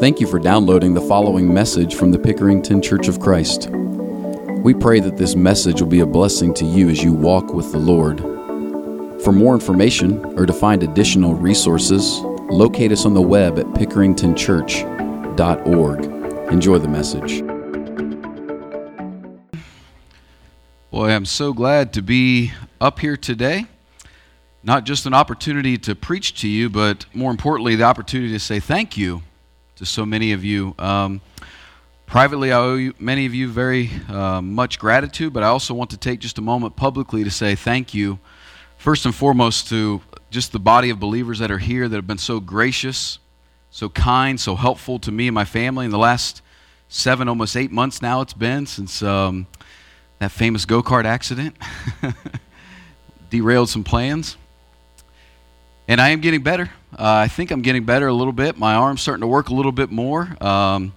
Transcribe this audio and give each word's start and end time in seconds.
Thank 0.00 0.18
you 0.18 0.26
for 0.26 0.38
downloading 0.38 0.94
the 0.94 1.02
following 1.02 1.52
message 1.52 1.94
from 1.94 2.10
the 2.10 2.16
Pickerington 2.16 2.82
Church 2.82 3.06
of 3.06 3.20
Christ. 3.20 3.68
We 3.68 4.72
pray 4.72 4.98
that 4.98 5.18
this 5.18 5.36
message 5.36 5.82
will 5.82 5.90
be 5.90 6.00
a 6.00 6.06
blessing 6.06 6.54
to 6.54 6.64
you 6.64 6.88
as 6.88 7.04
you 7.04 7.12
walk 7.12 7.52
with 7.52 7.70
the 7.70 7.76
Lord. 7.76 8.20
For 9.22 9.30
more 9.30 9.52
information 9.52 10.24
or 10.38 10.46
to 10.46 10.54
find 10.54 10.82
additional 10.82 11.34
resources, 11.34 12.20
locate 12.48 12.92
us 12.92 13.04
on 13.04 13.12
the 13.12 13.20
web 13.20 13.58
at 13.58 13.66
pickeringtonchurch.org. 13.66 16.04
Enjoy 16.50 16.78
the 16.78 16.88
message. 16.88 17.42
Boy, 20.90 21.10
I'm 21.10 21.26
so 21.26 21.52
glad 21.52 21.92
to 21.92 22.00
be 22.00 22.52
up 22.80 23.00
here 23.00 23.18
today. 23.18 23.66
Not 24.62 24.84
just 24.84 25.04
an 25.04 25.12
opportunity 25.12 25.76
to 25.76 25.94
preach 25.94 26.40
to 26.40 26.48
you, 26.48 26.70
but 26.70 27.04
more 27.12 27.30
importantly, 27.30 27.76
the 27.76 27.84
opportunity 27.84 28.32
to 28.32 28.40
say 28.40 28.60
thank 28.60 28.96
you 28.96 29.24
to 29.80 29.86
so 29.86 30.04
many 30.04 30.32
of 30.32 30.44
you. 30.44 30.74
Um, 30.78 31.22
privately, 32.04 32.52
I 32.52 32.58
owe 32.58 32.74
you, 32.74 32.94
many 32.98 33.24
of 33.24 33.32
you 33.32 33.48
very 33.48 33.90
uh, 34.10 34.42
much 34.42 34.78
gratitude, 34.78 35.32
but 35.32 35.42
I 35.42 35.46
also 35.46 35.72
want 35.72 35.88
to 35.90 35.96
take 35.96 36.20
just 36.20 36.36
a 36.36 36.42
moment 36.42 36.76
publicly 36.76 37.24
to 37.24 37.30
say 37.30 37.54
thank 37.54 37.94
you, 37.94 38.18
first 38.76 39.06
and 39.06 39.14
foremost, 39.14 39.70
to 39.70 40.02
just 40.30 40.52
the 40.52 40.58
body 40.58 40.90
of 40.90 41.00
believers 41.00 41.38
that 41.38 41.50
are 41.50 41.58
here 41.58 41.88
that 41.88 41.96
have 41.96 42.06
been 42.06 42.18
so 42.18 42.40
gracious, 42.40 43.20
so 43.70 43.88
kind, 43.88 44.38
so 44.38 44.54
helpful 44.54 44.98
to 44.98 45.10
me 45.10 45.28
and 45.28 45.34
my 45.34 45.46
family 45.46 45.86
in 45.86 45.90
the 45.90 45.98
last 45.98 46.42
seven, 46.90 47.26
almost 47.26 47.56
eight 47.56 47.72
months 47.72 48.02
now 48.02 48.20
it's 48.20 48.34
been 48.34 48.66
since 48.66 49.02
um, 49.02 49.46
that 50.18 50.30
famous 50.30 50.66
go 50.66 50.82
kart 50.82 51.06
accident 51.06 51.56
derailed 53.30 53.70
some 53.70 53.82
plans. 53.82 54.36
And 55.90 56.00
I 56.00 56.10
am 56.10 56.20
getting 56.20 56.44
better. 56.44 56.70
Uh, 56.92 57.14
I 57.14 57.26
think 57.26 57.50
I'm 57.50 57.62
getting 57.62 57.84
better 57.84 58.06
a 58.06 58.14
little 58.14 58.32
bit. 58.32 58.56
My 58.56 58.74
arm's 58.74 59.00
starting 59.00 59.22
to 59.22 59.26
work 59.26 59.48
a 59.48 59.54
little 59.54 59.72
bit 59.72 59.90
more. 59.90 60.36
Um, 60.40 60.92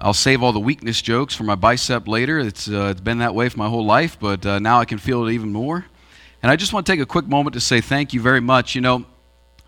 I'll 0.00 0.14
save 0.14 0.42
all 0.42 0.54
the 0.54 0.58
weakness 0.58 1.02
jokes 1.02 1.34
for 1.34 1.44
my 1.44 1.54
bicep 1.54 2.08
later. 2.08 2.38
It's, 2.38 2.66
uh, 2.66 2.86
it's 2.92 3.00
been 3.02 3.18
that 3.18 3.34
way 3.34 3.50
for 3.50 3.58
my 3.58 3.68
whole 3.68 3.84
life, 3.84 4.16
but 4.18 4.46
uh, 4.46 4.58
now 4.58 4.80
I 4.80 4.86
can 4.86 4.96
feel 4.96 5.26
it 5.26 5.34
even 5.34 5.52
more. 5.52 5.84
And 6.42 6.50
I 6.50 6.56
just 6.56 6.72
want 6.72 6.86
to 6.86 6.92
take 6.92 6.98
a 6.98 7.04
quick 7.04 7.26
moment 7.26 7.52
to 7.54 7.60
say 7.60 7.82
thank 7.82 8.14
you 8.14 8.22
very 8.22 8.40
much. 8.40 8.74
You 8.74 8.80
know, 8.80 9.04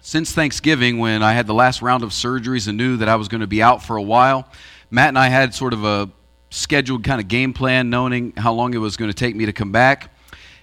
since 0.00 0.32
Thanksgiving, 0.32 0.96
when 0.96 1.22
I 1.22 1.34
had 1.34 1.46
the 1.46 1.52
last 1.52 1.82
round 1.82 2.02
of 2.02 2.12
surgeries 2.12 2.68
and 2.68 2.78
knew 2.78 2.96
that 2.96 3.08
I 3.10 3.16
was 3.16 3.28
going 3.28 3.42
to 3.42 3.46
be 3.46 3.62
out 3.62 3.82
for 3.82 3.98
a 3.98 4.02
while, 4.02 4.48
Matt 4.90 5.08
and 5.08 5.18
I 5.18 5.28
had 5.28 5.54
sort 5.54 5.74
of 5.74 5.84
a 5.84 6.08
scheduled 6.48 7.04
kind 7.04 7.20
of 7.20 7.28
game 7.28 7.52
plan, 7.52 7.90
knowing 7.90 8.32
how 8.34 8.54
long 8.54 8.72
it 8.72 8.78
was 8.78 8.96
going 8.96 9.10
to 9.10 9.14
take 9.14 9.36
me 9.36 9.44
to 9.44 9.52
come 9.52 9.72
back. 9.72 10.10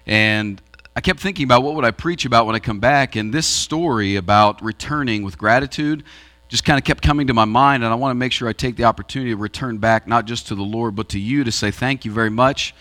And 0.07 0.59
I 0.97 1.01
kept 1.01 1.19
thinking 1.19 1.43
about 1.43 1.61
what 1.61 1.75
would 1.75 1.83
I 1.83 1.91
preach 1.91 2.23
about 2.23 2.45
when 2.45 2.55
I 2.55 2.59
come 2.59 2.79
back, 2.79 3.17
and 3.17 3.33
this 3.33 3.45
story 3.45 4.15
about 4.15 4.63
returning 4.63 5.23
with 5.23 5.37
gratitude 5.37 6.05
just 6.47 6.63
kind 6.63 6.77
of 6.77 6.85
kept 6.85 7.01
coming 7.03 7.27
to 7.27 7.33
my 7.33 7.43
mind, 7.43 7.83
and 7.83 7.91
I 7.91 7.95
want 7.95 8.11
to 8.11 8.15
make 8.15 8.31
sure 8.31 8.47
I 8.47 8.53
take 8.53 8.77
the 8.77 8.85
opportunity 8.85 9.31
to 9.31 9.37
return 9.37 9.77
back, 9.77 10.07
not 10.07 10.25
just 10.25 10.47
to 10.47 10.55
the 10.55 10.63
Lord, 10.63 10.95
but 10.95 11.09
to 11.09 11.19
you 11.19 11.43
to 11.43 11.51
say 11.51 11.69
thank 11.69 12.05
you 12.05 12.13
very 12.13 12.29
much. 12.29 12.73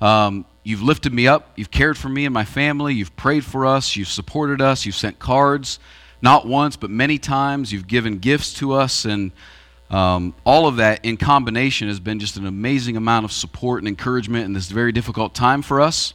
Um, 0.00 0.46
you've 0.62 0.80
lifted 0.80 1.12
me 1.12 1.28
up, 1.28 1.52
you've 1.56 1.70
cared 1.70 1.98
for 1.98 2.08
me 2.08 2.24
and 2.24 2.32
my 2.32 2.46
family, 2.46 2.94
you've 2.94 3.14
prayed 3.16 3.44
for 3.44 3.66
us, 3.66 3.96
you've 3.96 4.08
supported 4.08 4.62
us, 4.62 4.86
you've 4.86 4.94
sent 4.94 5.18
cards, 5.18 5.78
not 6.22 6.46
once, 6.46 6.74
but 6.76 6.88
many 6.88 7.18
times, 7.18 7.70
you've 7.70 7.86
given 7.86 8.18
gifts 8.18 8.54
to 8.54 8.72
us, 8.72 9.04
and 9.04 9.30
um, 9.90 10.34
all 10.44 10.66
of 10.66 10.76
that 10.76 11.04
in 11.04 11.18
combination 11.18 11.88
has 11.88 12.00
been 12.00 12.18
just 12.18 12.38
an 12.38 12.46
amazing 12.46 12.96
amount 12.96 13.26
of 13.26 13.32
support 13.32 13.82
and 13.82 13.88
encouragement 13.88 14.46
in 14.46 14.54
this 14.54 14.70
very 14.70 14.92
difficult 14.92 15.34
time 15.34 15.60
for 15.60 15.82
us. 15.82 16.14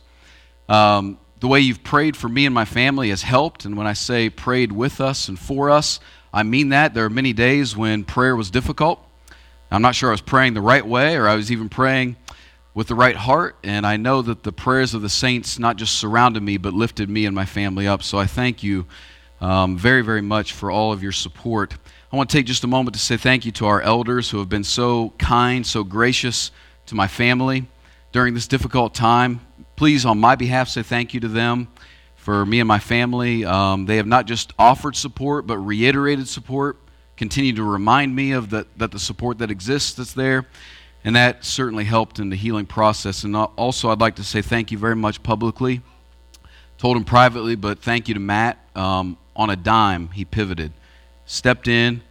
Um, 0.67 1.19
the 1.43 1.49
way 1.49 1.59
you've 1.59 1.83
prayed 1.83 2.15
for 2.15 2.29
me 2.29 2.45
and 2.45 2.55
my 2.55 2.63
family 2.63 3.09
has 3.09 3.21
helped. 3.21 3.65
And 3.65 3.75
when 3.75 3.85
I 3.85 3.91
say 3.91 4.29
prayed 4.29 4.71
with 4.71 5.01
us 5.01 5.27
and 5.27 5.37
for 5.37 5.69
us, 5.69 5.99
I 6.33 6.43
mean 6.43 6.69
that. 6.69 6.93
There 6.93 7.03
are 7.03 7.09
many 7.09 7.33
days 7.33 7.75
when 7.75 8.05
prayer 8.05 8.33
was 8.33 8.49
difficult. 8.49 9.05
I'm 9.69 9.81
not 9.81 9.93
sure 9.93 10.07
I 10.07 10.13
was 10.13 10.21
praying 10.21 10.53
the 10.53 10.61
right 10.61 10.87
way 10.87 11.17
or 11.17 11.27
I 11.27 11.35
was 11.35 11.51
even 11.51 11.67
praying 11.67 12.15
with 12.73 12.87
the 12.87 12.95
right 12.95 13.17
heart. 13.17 13.57
And 13.61 13.85
I 13.85 13.97
know 13.97 14.21
that 14.21 14.43
the 14.43 14.53
prayers 14.53 14.93
of 14.93 15.01
the 15.01 15.09
saints 15.09 15.59
not 15.59 15.75
just 15.75 15.99
surrounded 15.99 16.41
me, 16.41 16.55
but 16.55 16.73
lifted 16.73 17.09
me 17.09 17.25
and 17.25 17.35
my 17.35 17.45
family 17.45 17.89
up. 17.89 18.03
So 18.03 18.17
I 18.17 18.25
thank 18.25 18.63
you 18.63 18.85
um, 19.41 19.77
very, 19.77 20.01
very 20.01 20.21
much 20.21 20.53
for 20.53 20.71
all 20.71 20.93
of 20.93 21.03
your 21.03 21.11
support. 21.11 21.75
I 22.09 22.15
want 22.15 22.29
to 22.29 22.37
take 22.37 22.45
just 22.45 22.63
a 22.63 22.67
moment 22.67 22.93
to 22.93 23.01
say 23.01 23.17
thank 23.17 23.43
you 23.43 23.51
to 23.51 23.65
our 23.65 23.81
elders 23.81 24.29
who 24.29 24.39
have 24.39 24.47
been 24.47 24.63
so 24.63 25.11
kind, 25.17 25.67
so 25.67 25.83
gracious 25.83 26.51
to 26.85 26.95
my 26.95 27.09
family 27.09 27.67
during 28.13 28.33
this 28.33 28.47
difficult 28.47 28.95
time 28.95 29.41
please, 29.75 30.05
on 30.05 30.19
my 30.19 30.35
behalf, 30.35 30.67
say 30.69 30.83
thank 30.83 31.13
you 31.13 31.19
to 31.21 31.27
them 31.27 31.67
for 32.15 32.45
me 32.45 32.59
and 32.59 32.67
my 32.67 32.79
family. 32.79 33.43
Um, 33.43 33.85
they 33.85 33.97
have 33.97 34.07
not 34.07 34.25
just 34.25 34.53
offered 34.57 34.95
support, 34.95 35.45
but 35.45 35.57
reiterated 35.57 36.27
support, 36.27 36.77
continue 37.17 37.53
to 37.53 37.63
remind 37.63 38.15
me 38.15 38.31
of 38.31 38.49
the, 38.49 38.65
that 38.77 38.91
the 38.91 38.99
support 38.99 39.39
that 39.39 39.51
exists 39.51 39.93
that's 39.93 40.13
there. 40.13 40.47
And 41.05 41.17
that 41.17 41.43
certainly 41.43 41.83
helped 41.83 42.19
in 42.19 42.29
the 42.29 42.37
healing 42.37 42.65
process. 42.65 43.25
And 43.25 43.35
also, 43.35 43.89
I'd 43.89 43.99
like 43.99 44.15
to 44.15 44.23
say 44.23 44.41
thank 44.41 44.71
you 44.71 44.77
very 44.77 44.95
much 44.95 45.21
publicly. 45.21 45.81
Told 46.77 46.95
him 46.95 47.03
privately, 47.03 47.55
but 47.55 47.79
thank 47.79 48.07
you 48.07 48.13
to 48.13 48.19
Matt. 48.21 48.57
Um, 48.73 49.17
on 49.35 49.49
a 49.49 49.55
dime, 49.55 50.09
he 50.09 50.23
pivoted, 50.23 50.71
stepped 51.25 51.67
in, 51.67 52.01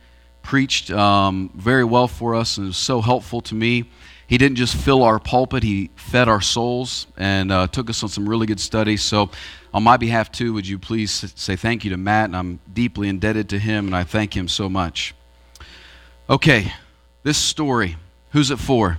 preached 0.43 0.91
um, 0.91 1.51
very 1.55 1.85
well 1.85 2.09
for 2.09 2.35
us, 2.35 2.59
and 2.59 2.67
was 2.67 2.77
so 2.77 3.01
helpful 3.01 3.41
to 3.43 3.55
me. 3.55 3.85
He 4.33 4.39
didn't 4.39 4.57
just 4.57 4.75
fill 4.75 5.03
our 5.03 5.19
pulpit, 5.19 5.63
he 5.63 5.91
fed 5.95 6.27
our 6.27 6.41
souls 6.41 7.07
and 7.19 7.53
uh, 7.53 7.67
took 7.67 7.91
us 7.91 8.03
on 8.03 8.09
some 8.09 8.27
really 8.27 8.47
good 8.47 8.61
studies. 8.61 9.03
So, 9.03 9.29
on 9.75 9.83
my 9.83 9.99
behalf, 9.99 10.33
too, 10.33 10.55
would 10.55 10.67
you 10.67 10.79
please 10.79 11.31
say 11.37 11.55
thank 11.55 11.85
you 11.85 11.91
to 11.91 11.99
Matt? 11.99 12.31
And 12.31 12.37
I'm 12.39 12.59
deeply 12.73 13.11
indebted 13.11 13.51
to 13.51 13.59
him, 13.59 13.85
and 13.85 13.95
I 13.95 14.05
thank 14.05 14.35
him 14.35 14.49
so 14.49 14.71
much. 14.71 15.15
Okay, 16.31 16.73
this 17.23 17.37
story, 17.37 17.97
who's 18.31 18.51
it 18.51 18.59
for? 18.59 18.97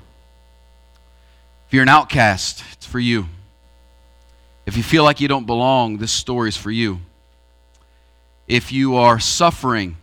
If 1.66 1.74
you're 1.74 1.82
an 1.82 1.90
outcast, 1.90 2.64
it's 2.74 2.86
for 2.86 3.00
you. 3.00 3.26
If 4.68 4.78
you 4.78 4.84
feel 4.84 5.04
like 5.04 5.20
you 5.20 5.28
don't 5.28 5.48
belong, 5.48 5.98
this 5.98 6.12
story 6.12 6.50
is 6.50 6.58
for 6.58 6.70
you. 6.70 7.00
If 8.48 8.72
you 8.72 8.98
are 8.98 9.20
suffering 9.20 9.98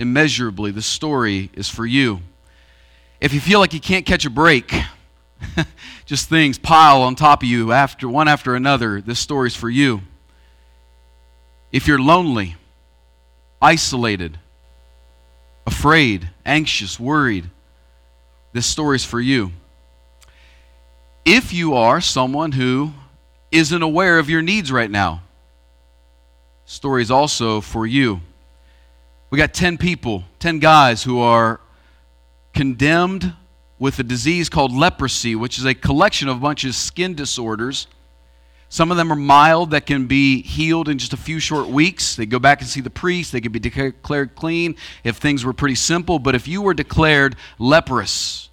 immeasurably, 0.00 0.72
this 0.72 0.86
story 0.86 1.50
is 1.54 1.68
for 1.68 1.86
you. 1.86 2.22
If 3.20 3.34
you 3.34 3.40
feel 3.40 3.60
like 3.60 3.74
you 3.74 3.80
can't 3.80 4.06
catch 4.06 4.24
a 4.24 4.30
break, 4.30 4.72
just 6.06 6.30
things 6.30 6.58
pile 6.58 7.02
on 7.02 7.14
top 7.14 7.42
of 7.42 7.48
you 7.48 7.70
after 7.70 8.08
one 8.08 8.28
after 8.28 8.54
another, 8.54 9.02
this 9.02 9.18
story's 9.18 9.54
for 9.54 9.68
you. 9.68 10.00
If 11.70 11.86
you're 11.86 11.98
lonely, 12.00 12.56
isolated, 13.60 14.38
afraid, 15.66 16.30
anxious, 16.46 16.98
worried, 16.98 17.50
this 18.54 18.66
story's 18.66 19.04
for 19.04 19.20
you. 19.20 19.52
If 21.26 21.52
you 21.52 21.74
are 21.74 22.00
someone 22.00 22.52
who 22.52 22.92
isn't 23.52 23.82
aware 23.82 24.18
of 24.18 24.30
your 24.30 24.40
needs 24.40 24.72
right 24.72 24.90
now, 24.90 25.22
story's 26.64 27.10
also 27.10 27.60
for 27.60 27.86
you. 27.86 28.22
We 29.28 29.36
got 29.36 29.52
10 29.52 29.76
people, 29.76 30.24
10 30.38 30.58
guys 30.58 31.02
who 31.04 31.18
are 31.20 31.59
condemned 32.54 33.34
with 33.78 33.98
a 33.98 34.02
disease 34.02 34.48
called 34.48 34.72
leprosy, 34.72 35.34
which 35.34 35.58
is 35.58 35.64
a 35.64 35.74
collection 35.74 36.28
of 36.28 36.36
a 36.36 36.40
bunch 36.40 36.64
of 36.64 36.74
skin 36.74 37.14
disorders. 37.14 37.86
Some 38.68 38.92
of 38.92 38.96
them 38.96 39.10
are 39.10 39.16
mild 39.16 39.72
that 39.72 39.86
can 39.86 40.06
be 40.06 40.42
healed 40.42 40.88
in 40.88 40.98
just 40.98 41.12
a 41.12 41.16
few 41.16 41.40
short 41.40 41.68
weeks. 41.68 42.14
They 42.14 42.26
go 42.26 42.38
back 42.38 42.60
and 42.60 42.68
see 42.68 42.80
the 42.80 42.90
priest. 42.90 43.32
They 43.32 43.40
can 43.40 43.50
be 43.50 43.58
declared 43.58 44.36
clean 44.36 44.76
if 45.02 45.16
things 45.16 45.44
were 45.44 45.52
pretty 45.52 45.74
simple. 45.74 46.20
But 46.20 46.36
if 46.36 46.46
you 46.46 46.62
were 46.62 46.74
declared 46.74 47.34
leprous 47.58 48.50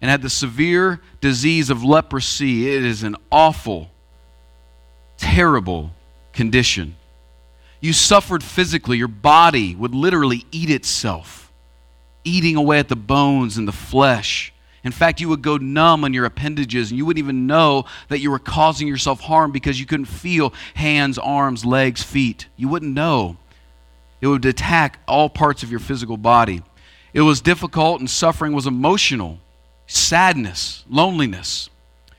and 0.00 0.10
had 0.10 0.22
the 0.22 0.30
severe 0.30 1.00
disease 1.20 1.68
of 1.68 1.84
leprosy, 1.84 2.74
it 2.74 2.82
is 2.82 3.02
an 3.02 3.16
awful, 3.30 3.90
terrible 5.18 5.90
condition. 6.32 6.96
You 7.80 7.92
suffered 7.92 8.42
physically, 8.42 8.96
your 8.96 9.08
body 9.08 9.74
would 9.74 9.94
literally 9.94 10.46
eat 10.50 10.70
itself 10.70 11.47
eating 12.24 12.56
away 12.56 12.78
at 12.78 12.88
the 12.88 12.96
bones 12.96 13.56
and 13.56 13.66
the 13.66 13.72
flesh. 13.72 14.52
In 14.84 14.92
fact, 14.92 15.20
you 15.20 15.28
would 15.28 15.42
go 15.42 15.56
numb 15.56 16.04
on 16.04 16.14
your 16.14 16.24
appendages 16.24 16.90
and 16.90 16.98
you 16.98 17.04
wouldn't 17.04 17.22
even 17.22 17.46
know 17.46 17.84
that 18.08 18.20
you 18.20 18.30
were 18.30 18.38
causing 18.38 18.86
yourself 18.86 19.20
harm 19.20 19.50
because 19.50 19.78
you 19.78 19.86
couldn't 19.86 20.06
feel 20.06 20.52
hands, 20.74 21.18
arms, 21.18 21.64
legs, 21.64 22.02
feet. 22.02 22.46
You 22.56 22.68
wouldn't 22.68 22.94
know. 22.94 23.36
It 24.20 24.28
would 24.28 24.44
attack 24.44 25.00
all 25.06 25.28
parts 25.28 25.62
of 25.62 25.70
your 25.70 25.80
physical 25.80 26.16
body. 26.16 26.62
It 27.12 27.20
was 27.22 27.40
difficult 27.40 28.00
and 28.00 28.08
suffering 28.08 28.52
was 28.52 28.66
emotional, 28.66 29.40
sadness, 29.86 30.84
loneliness. 30.88 31.70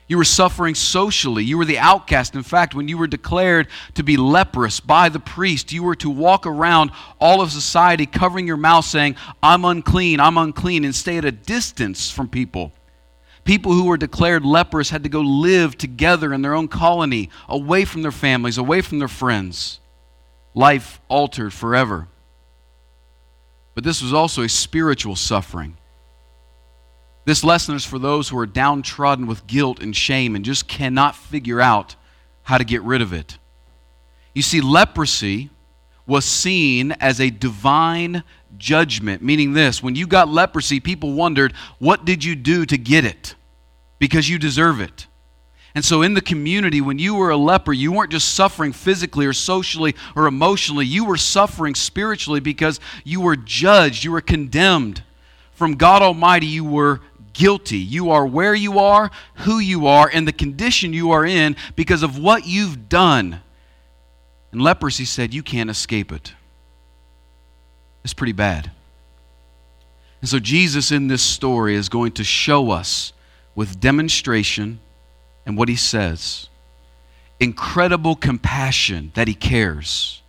You 0.09 0.17
were 0.17 0.25
suffering 0.25 0.73
socially. 0.73 1.43
You 1.43 1.57
were 1.59 1.65
the 1.65 1.77
outcast. 1.77 2.33
In 2.35 2.41
fact, 2.41 2.73
when 2.73 2.87
you 2.87 2.97
were 2.97 3.07
declared 3.07 3.67
to 3.93 4.03
be 4.03 4.17
leprous 4.17 4.79
by 4.79 5.07
the 5.07 5.19
priest, 5.19 5.71
you 5.71 5.83
were 5.83 5.95
to 5.97 6.09
walk 6.09 6.47
around 6.47 6.91
all 7.19 7.41
of 7.41 7.51
society 7.51 8.07
covering 8.07 8.47
your 8.47 8.57
mouth 8.57 8.85
saying, 8.85 9.15
I'm 9.43 9.63
unclean, 9.63 10.19
I'm 10.19 10.39
unclean, 10.39 10.83
and 10.83 10.95
stay 10.95 11.17
at 11.19 11.25
a 11.25 11.31
distance 11.31 12.09
from 12.09 12.27
people. 12.27 12.73
People 13.43 13.71
who 13.71 13.85
were 13.85 13.97
declared 13.97 14.43
leprous 14.43 14.89
had 14.89 15.03
to 15.03 15.09
go 15.09 15.21
live 15.21 15.77
together 15.77 16.33
in 16.33 16.41
their 16.41 16.55
own 16.55 16.67
colony, 16.67 17.29
away 17.47 17.85
from 17.85 18.01
their 18.01 18.11
families, 18.11 18.57
away 18.57 18.81
from 18.81 18.97
their 18.97 19.07
friends. 19.07 19.79
Life 20.55 20.99
altered 21.07 21.53
forever. 21.53 22.07
but 23.75 23.83
this 23.85 24.01
was 24.01 24.11
also 24.11 24.41
a 24.41 24.49
spiritual 24.49 25.15
suffering. 25.15 25.77
This 27.25 27.43
lesson 27.43 27.75
is 27.75 27.85
for 27.85 27.99
those 27.99 28.29
who 28.29 28.37
are 28.37 28.45
downtrodden 28.45 29.27
with 29.27 29.45
guilt 29.45 29.81
and 29.81 29.95
shame 29.95 30.35
and 30.35 30.43
just 30.43 30.67
cannot 30.67 31.15
figure 31.15 31.61
out 31.61 31.95
how 32.43 32.57
to 32.57 32.63
get 32.63 32.81
rid 32.81 33.01
of 33.01 33.13
it. 33.13 33.37
You 34.33 34.41
see, 34.41 34.61
leprosy 34.61 35.49
was 36.07 36.25
seen 36.25 36.91
as 36.93 37.21
a 37.21 37.29
divine 37.29 38.23
judgment, 38.57 39.21
meaning 39.21 39.53
this 39.53 39.83
when 39.83 39.95
you 39.95 40.07
got 40.07 40.27
leprosy, 40.27 40.79
people 40.79 41.13
wondered, 41.13 41.53
What 41.77 42.05
did 42.05 42.23
you 42.23 42.35
do 42.35 42.65
to 42.65 42.77
get 42.77 43.05
it? 43.05 43.35
Because 43.99 44.27
you 44.27 44.39
deserve 44.39 44.81
it. 44.81 45.07
And 45.75 45.85
so, 45.85 46.01
in 46.01 46.15
the 46.15 46.21
community, 46.21 46.81
when 46.81 46.97
you 46.97 47.13
were 47.13 47.29
a 47.29 47.37
leper, 47.37 47.71
you 47.71 47.91
weren't 47.91 48.11
just 48.11 48.33
suffering 48.33 48.73
physically 48.73 49.25
or 49.25 49.33
socially 49.33 49.95
or 50.15 50.25
emotionally, 50.25 50.85
you 50.85 51.05
were 51.05 51.17
suffering 51.17 51.75
spiritually 51.75 52.39
because 52.39 52.79
you 53.03 53.21
were 53.21 53.35
judged, 53.35 54.03
you 54.03 54.11
were 54.11 54.21
condemned. 54.21 55.03
From 55.53 55.75
God 55.75 56.01
Almighty, 56.01 56.47
you 56.47 56.63
were 56.63 57.01
guilty. 57.39 57.77
You 57.77 58.11
are 58.11 58.25
where 58.25 58.53
you 58.53 58.77
are, 58.79 59.09
who 59.35 59.59
you 59.59 59.87
are, 59.87 60.11
and 60.13 60.27
the 60.27 60.33
condition 60.33 60.91
you 60.91 61.11
are 61.11 61.25
in 61.25 61.55
because 61.75 62.03
of 62.03 62.19
what 62.19 62.45
you've 62.45 62.89
done. 62.89 63.41
And 64.51 64.61
leprosy 64.61 65.05
said, 65.05 65.33
You 65.33 65.41
can't 65.41 65.69
escape 65.69 66.11
it. 66.11 66.33
It's 68.03 68.13
pretty 68.13 68.33
bad. 68.33 68.71
And 70.21 70.29
so, 70.29 70.37
Jesus 70.37 70.91
in 70.91 71.07
this 71.07 71.23
story 71.23 71.75
is 71.75 71.87
going 71.87 72.11
to 72.13 72.25
show 72.25 72.71
us 72.71 73.13
with 73.55 73.79
demonstration 73.79 74.79
and 75.45 75.57
what 75.57 75.69
he 75.69 75.75
says 75.75 76.49
incredible 77.39 78.17
compassion 78.17 79.13
that 79.15 79.29
he 79.29 79.33
cares. 79.33 80.21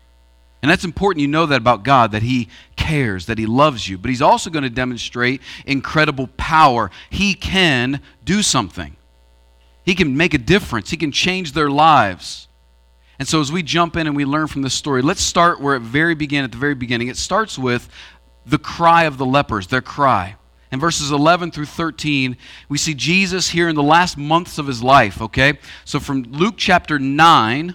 And 0.63 0.71
that's 0.71 0.85
important 0.85 1.23
you 1.23 1.29
know 1.29 1.47
that 1.47 1.57
about 1.57 1.85
God, 1.85 2.13
that 2.13 2.23
He 2.23 2.49
cares, 2.77 3.27
that 3.27 3.39
He 3.39 3.47
loves 3.47 3.89
you. 3.89 3.97
But 3.97 4.11
He's 4.11 4.23
also 4.23 4.51
going 4.51 4.63
to 4.63 4.71
demonstrate 4.71 5.41
incredible 5.67 6.29
power. 6.37 6.91
He 7.09 7.35
can 7.35 8.01
do 8.25 8.43
something, 8.43 8.97
He 9.85 9.95
can 9.95 10.17
make 10.17 10.35
a 10.35 10.39
difference, 10.39 10.91
He 10.91 10.97
can 10.97 11.13
change 11.13 11.53
their 11.53 11.71
lives. 11.71 12.49
And 13.19 13.29
so 13.29 13.41
as 13.41 13.53
we 13.53 13.63
jump 13.63 13.97
in 13.97 14.07
and 14.07 14.17
we 14.17 14.25
learn 14.25 14.47
from 14.47 14.63
this 14.63 14.73
story, 14.73 15.03
let's 15.03 15.21
start 15.21 15.61
where 15.61 15.77
it 15.77 15.81
very 15.81 16.15
began, 16.15 16.43
at 16.43 16.53
the 16.53 16.59
very 16.59 16.75
beginning. 16.75 17.09
It 17.09 17.19
starts 17.19 17.59
with 17.59 17.87
the 18.47 18.57
cry 18.57 19.05
of 19.05 19.19
the 19.19 19.27
lepers, 19.27 19.67
their 19.67 19.83
cry. 19.83 20.37
In 20.73 20.81
verses 20.81 21.11
11 21.11 21.51
through 21.51 21.67
13, 21.67 22.37
we 22.69 22.79
see 22.79 22.95
Jesus 22.95 23.51
here 23.51 23.69
in 23.69 23.77
the 23.77 23.83
last 23.83 24.17
months 24.17 24.57
of 24.57 24.67
his 24.67 24.83
life, 24.83 25.21
okay? 25.21 25.59
So 25.85 26.01
from 26.01 26.23
Luke 26.23 26.55
chapter 26.57 26.99
9, 26.99 27.75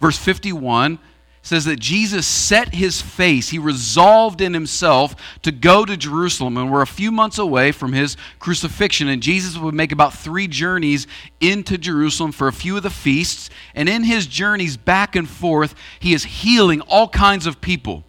verse 0.00 0.18
51, 0.18 0.98
says 1.46 1.64
that 1.66 1.78
Jesus 1.78 2.26
set 2.26 2.74
his 2.74 3.00
face, 3.00 3.50
he 3.50 3.58
resolved 3.60 4.40
in 4.40 4.52
himself 4.52 5.14
to 5.42 5.52
go 5.52 5.84
to 5.84 5.96
Jerusalem. 5.96 6.56
And 6.56 6.72
we're 6.72 6.82
a 6.82 6.88
few 6.88 7.12
months 7.12 7.38
away 7.38 7.70
from 7.70 7.92
his 7.92 8.16
crucifixion. 8.40 9.06
And 9.06 9.22
Jesus 9.22 9.56
would 9.56 9.72
make 9.72 9.92
about 9.92 10.12
three 10.12 10.48
journeys 10.48 11.06
into 11.38 11.78
Jerusalem 11.78 12.32
for 12.32 12.48
a 12.48 12.52
few 12.52 12.76
of 12.76 12.82
the 12.82 12.90
feasts. 12.90 13.48
And 13.76 13.88
in 13.88 14.02
his 14.02 14.26
journeys 14.26 14.76
back 14.76 15.14
and 15.14 15.30
forth, 15.30 15.76
he 16.00 16.14
is 16.14 16.24
healing 16.24 16.80
all 16.80 17.08
kinds 17.08 17.46
of 17.46 17.60
people. 17.60 18.02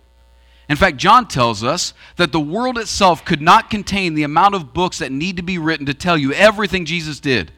In 0.68 0.76
fact, 0.76 0.98
John 0.98 1.28
tells 1.28 1.64
us 1.64 1.94
that 2.16 2.32
the 2.32 2.40
world 2.40 2.80
itself 2.80 3.24
could 3.24 3.40
not 3.40 3.70
contain 3.70 4.16
the 4.16 4.24
amount 4.24 4.56
of 4.56 4.74
books 4.74 4.98
that 4.98 5.12
need 5.12 5.38
to 5.38 5.44
be 5.44 5.60
written 5.60 5.86
to 5.86 5.94
tell 5.94 6.18
you 6.18 6.34
everything 6.34 6.86
Jesus 6.86 7.20
did. 7.20 7.52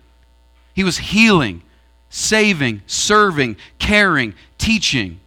He 0.73 0.83
was 0.83 0.97
healing, 0.97 1.63
saving, 2.09 2.81
serving, 2.85 3.55
caring, 3.79 4.35
teaching 4.57 5.21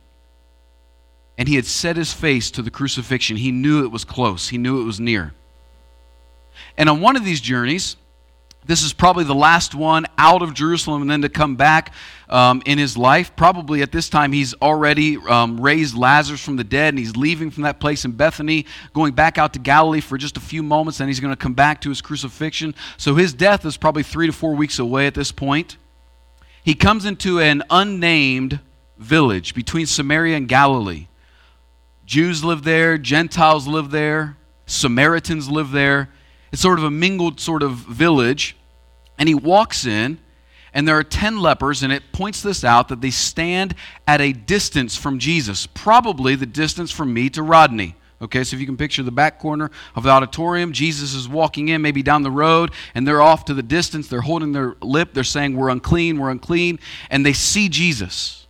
and 1.39 1.49
he 1.49 1.57
had 1.57 1.67
set 1.67 1.97
his 1.97 2.13
face 2.13 2.51
to 2.53 2.63
the 2.63 2.71
crucifixion. 2.71 3.37
He 3.37 3.51
knew 3.51 3.85
it 3.85 3.91
was 3.91 4.05
close, 4.05 4.49
he 4.49 4.59
knew 4.59 4.81
it 4.81 4.85
was 4.85 5.01
near. 5.01 5.35
And 6.77 6.89
on 6.89 7.01
one 7.01 7.17
of 7.17 7.25
these 7.25 7.41
journeys, 7.41 7.97
this 8.65 8.85
is 8.85 8.93
probably 8.93 9.25
the 9.25 9.35
last 9.35 9.75
one 9.75 10.07
out 10.17 10.41
of 10.43 10.55
Jerusalem 10.55 11.03
and 11.03 11.11
then 11.11 11.23
to 11.23 11.29
come 11.29 11.57
back 11.57 11.93
um, 12.29 12.63
in 12.65 12.79
his 12.79 12.97
life. 12.97 13.35
Probably 13.35 13.83
at 13.83 13.91
this 13.91 14.09
time, 14.09 14.33
he's 14.33 14.55
already 14.55 15.17
um, 15.17 15.61
raised 15.61 15.97
Lazarus 15.97 16.45
from 16.45 16.57
the 16.57 16.65
dead 16.65 16.91
and 16.91 16.99
he's 16.99 17.17
leaving 17.17 17.51
from 17.51 17.65
that 17.65 17.81
place 17.81 18.05
in 18.05 18.13
Bethany, 18.13 18.67
going 18.93 19.15
back 19.15 19.37
out 19.37 19.53
to 19.55 19.59
Galilee 19.59 20.01
for 20.01 20.17
just 20.17 20.37
a 20.37 20.41
few 20.41 20.63
moments, 20.63 21.01
and 21.01 21.09
he's 21.09 21.19
going 21.19 21.33
to 21.33 21.37
come 21.37 21.55
back 21.55 21.81
to 21.81 21.89
his 21.89 22.01
crucifixion. 22.01 22.75
So 22.99 23.17
his 23.17 23.35
death 23.35 23.67
is 23.67 23.77
probably 23.77 24.05
three 24.05 24.27
to 24.27 24.33
four 24.33 24.55
weeks 24.55 24.79
away 24.79 25.09
at 25.09 25.15
this 25.15 25.33
point. 25.33 25.77
He 26.63 26.75
comes 26.75 27.05
into 27.05 27.41
an 27.41 27.65
unnamed 27.69 28.61
village 28.97 29.55
between 29.55 29.87
Samaria 29.87 30.37
and 30.37 30.47
Galilee. 30.47 31.09
Jews 32.13 32.45
live 32.45 32.63
there, 32.63 32.99
Gentiles 32.99 33.67
live 33.67 33.91
there, 33.91 34.37
Samaritans 34.67 35.49
live 35.49 35.71
there. 35.71 36.11
It's 36.53 36.61
sort 36.61 36.79
of 36.79 36.85
a 36.85 36.91
mingled 36.91 37.41
sort 37.41 37.63
of 37.63 37.73
village. 37.73 38.55
And 39.19 39.31
he 39.31 39.35
walks 39.35 39.87
in, 39.87 40.19
and 40.75 40.87
there 40.87 40.99
are 40.99 41.05
10 41.05 41.39
lepers, 41.39 41.83
and 41.83 41.91
it 41.91 42.03
points 42.13 42.43
this 42.43 42.65
out 42.65 42.89
that 42.89 43.01
they 43.01 43.11
stand 43.11 43.75
at 44.07 44.21
a 44.21 44.35
distance 44.35 44.95
from 44.95 45.19
Jesus, 45.19 45.67
probably 45.67 46.35
the 46.35 46.45
distance 46.45 46.91
from 46.91 47.15
me 47.15 47.31
to 47.31 47.43
Rodney. 47.43 47.97
Okay, 48.21 48.45
so 48.45 48.57
if 48.57 48.61
you 48.61 48.67
can 48.67 48.77
picture 48.77 49.03
the 49.03 49.11
back 49.11 49.39
corner 49.39 49.71
of 49.97 50.03
the 50.03 50.11
auditorium, 50.11 50.73
Jesus 50.75 51.15
is 51.15 51.27
walking 51.27 51.69
in, 51.71 51.81
maybe 51.81 52.03
down 52.03 52.23
the 52.23 52.31
road, 52.31 52.73
and 52.95 53.09
they're 53.09 53.23
off 53.23 53.47
to 53.47 53.55
the 53.55 53.63
distance. 53.63 54.09
They're 54.09 54.21
holding 54.21 54.53
their 54.53 54.77
lip. 54.83 55.15
They're 55.15 55.25
saying, 55.25 55.57
We're 55.57 55.71
unclean, 55.71 56.19
we're 56.19 56.31
unclean. 56.31 56.79
And 57.09 57.25
they 57.25 57.33
see 57.33 57.71
Jesus. 57.71 58.42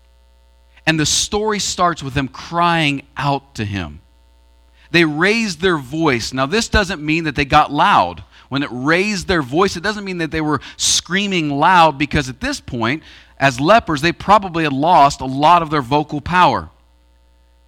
And 0.87 0.99
the 0.99 1.07
story 1.07 1.59
starts 1.59 2.03
with 2.03 2.15
them 2.15 2.29
crying 2.29 3.03
out 3.17 3.55
to 3.57 3.65
him. 3.65 4.01
They 4.91 5.05
raised 5.05 5.61
their 5.61 5.79
voice. 5.79 6.33
Now, 6.33 6.47
this 6.47 6.69
doesn't 6.69 7.03
mean 7.03 7.25
that 7.25 7.35
they 7.35 7.45
got 7.45 7.73
loud. 7.73 8.25
When 8.49 8.63
it 8.63 8.69
raised 8.71 9.27
their 9.27 9.41
voice, 9.41 9.77
it 9.77 9.83
doesn't 9.83 10.05
mean 10.05 10.19
that 10.19 10.31
they 10.31 10.43
were 10.43 10.61
screaming 10.77 11.49
loud 11.51 11.97
because 11.97 12.29
at 12.29 12.41
this 12.41 12.61
point, 12.61 13.03
as 13.39 13.59
lepers, 13.59 14.03
they 14.03 14.13
probably 14.13 14.65
had 14.65 14.73
lost 14.73 15.21
a 15.21 15.27
lot 15.27 15.63
of 15.63 15.71
their 15.71 15.81
vocal 15.81 16.21
power. 16.21 16.69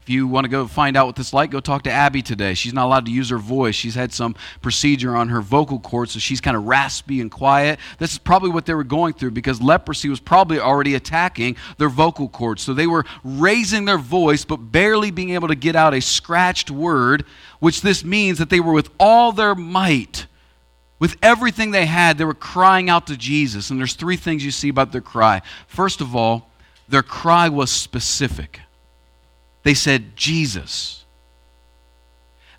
If 0.05 0.11
you 0.11 0.27
want 0.27 0.45
to 0.45 0.51
go 0.51 0.67
find 0.67 0.99
out 0.99 1.07
what 1.07 1.17
this 1.17 1.29
is 1.29 1.33
like, 1.33 1.51
go 1.51 1.61
talk 1.61 1.85
to 1.85 1.91
Abby 1.91 2.21
today. 2.21 2.53
She's 2.53 2.75
not 2.75 2.85
allowed 2.85 3.07
to 3.07 3.11
use 3.11 3.31
her 3.31 3.39
voice. 3.39 3.75
She's 3.75 3.95
had 3.95 4.13
some 4.13 4.37
procedure 4.61 5.17
on 5.17 5.31
her 5.31 5.41
vocal 5.41 5.81
cords, 5.81 6.13
so 6.13 6.19
she's 6.19 6.43
kind 6.43 6.59
of 6.59 6.65
raspy 6.65 7.23
and 7.23 7.31
quiet. 7.31 7.79
This 7.99 8.13
is 8.13 8.19
probably 8.19 8.51
what 8.51 8.67
they 8.67 8.75
were 8.75 8.85
going 8.85 9.15
through 9.15 9.31
because 9.31 9.63
leprosy 9.63 10.11
was 10.11 10.21
probably 10.21 10.61
already 10.61 10.95
attacking 10.95 11.57
their 11.79 11.89
vocal 11.89 12.29
cords. 12.29 12.61
So 12.61 12.75
they 12.75 12.87
were 12.87 13.07
raising 13.25 13.87
their 13.87 13.97
voice, 13.97 14.45
but 14.45 14.59
barely 14.59 15.11
being 15.11 15.31
able 15.31 15.49
to 15.49 15.55
get 15.55 15.75
out 15.75 15.95
a 15.95 16.03
scratched 16.03 16.71
word, 16.71 17.25
which 17.59 17.81
this 17.81 18.05
means 18.05 18.37
that 18.37 18.51
they 18.51 18.61
were 18.61 18.75
with 18.75 18.91
all 19.01 19.33
their 19.33 19.55
might. 19.55 20.27
With 20.99 21.17
everything 21.23 21.71
they 21.71 21.87
had, 21.87 22.19
they 22.19 22.27
were 22.27 22.35
crying 22.35 22.91
out 22.91 23.07
to 23.07 23.17
Jesus. 23.17 23.71
And 23.71 23.81
there's 23.81 23.95
three 23.95 24.19
things 24.19 24.45
you 24.45 24.51
see 24.51 24.69
about 24.69 24.93
their 24.93 25.01
cry. 25.01 25.41
First 25.67 26.03
of 26.03 26.15
all, 26.15 26.51
their 26.87 27.03
cry 27.03 27.49
was 27.49 27.71
specific. 27.71 28.61
They 29.65 29.75
said, 29.75 30.17
Jesus. 30.17 31.05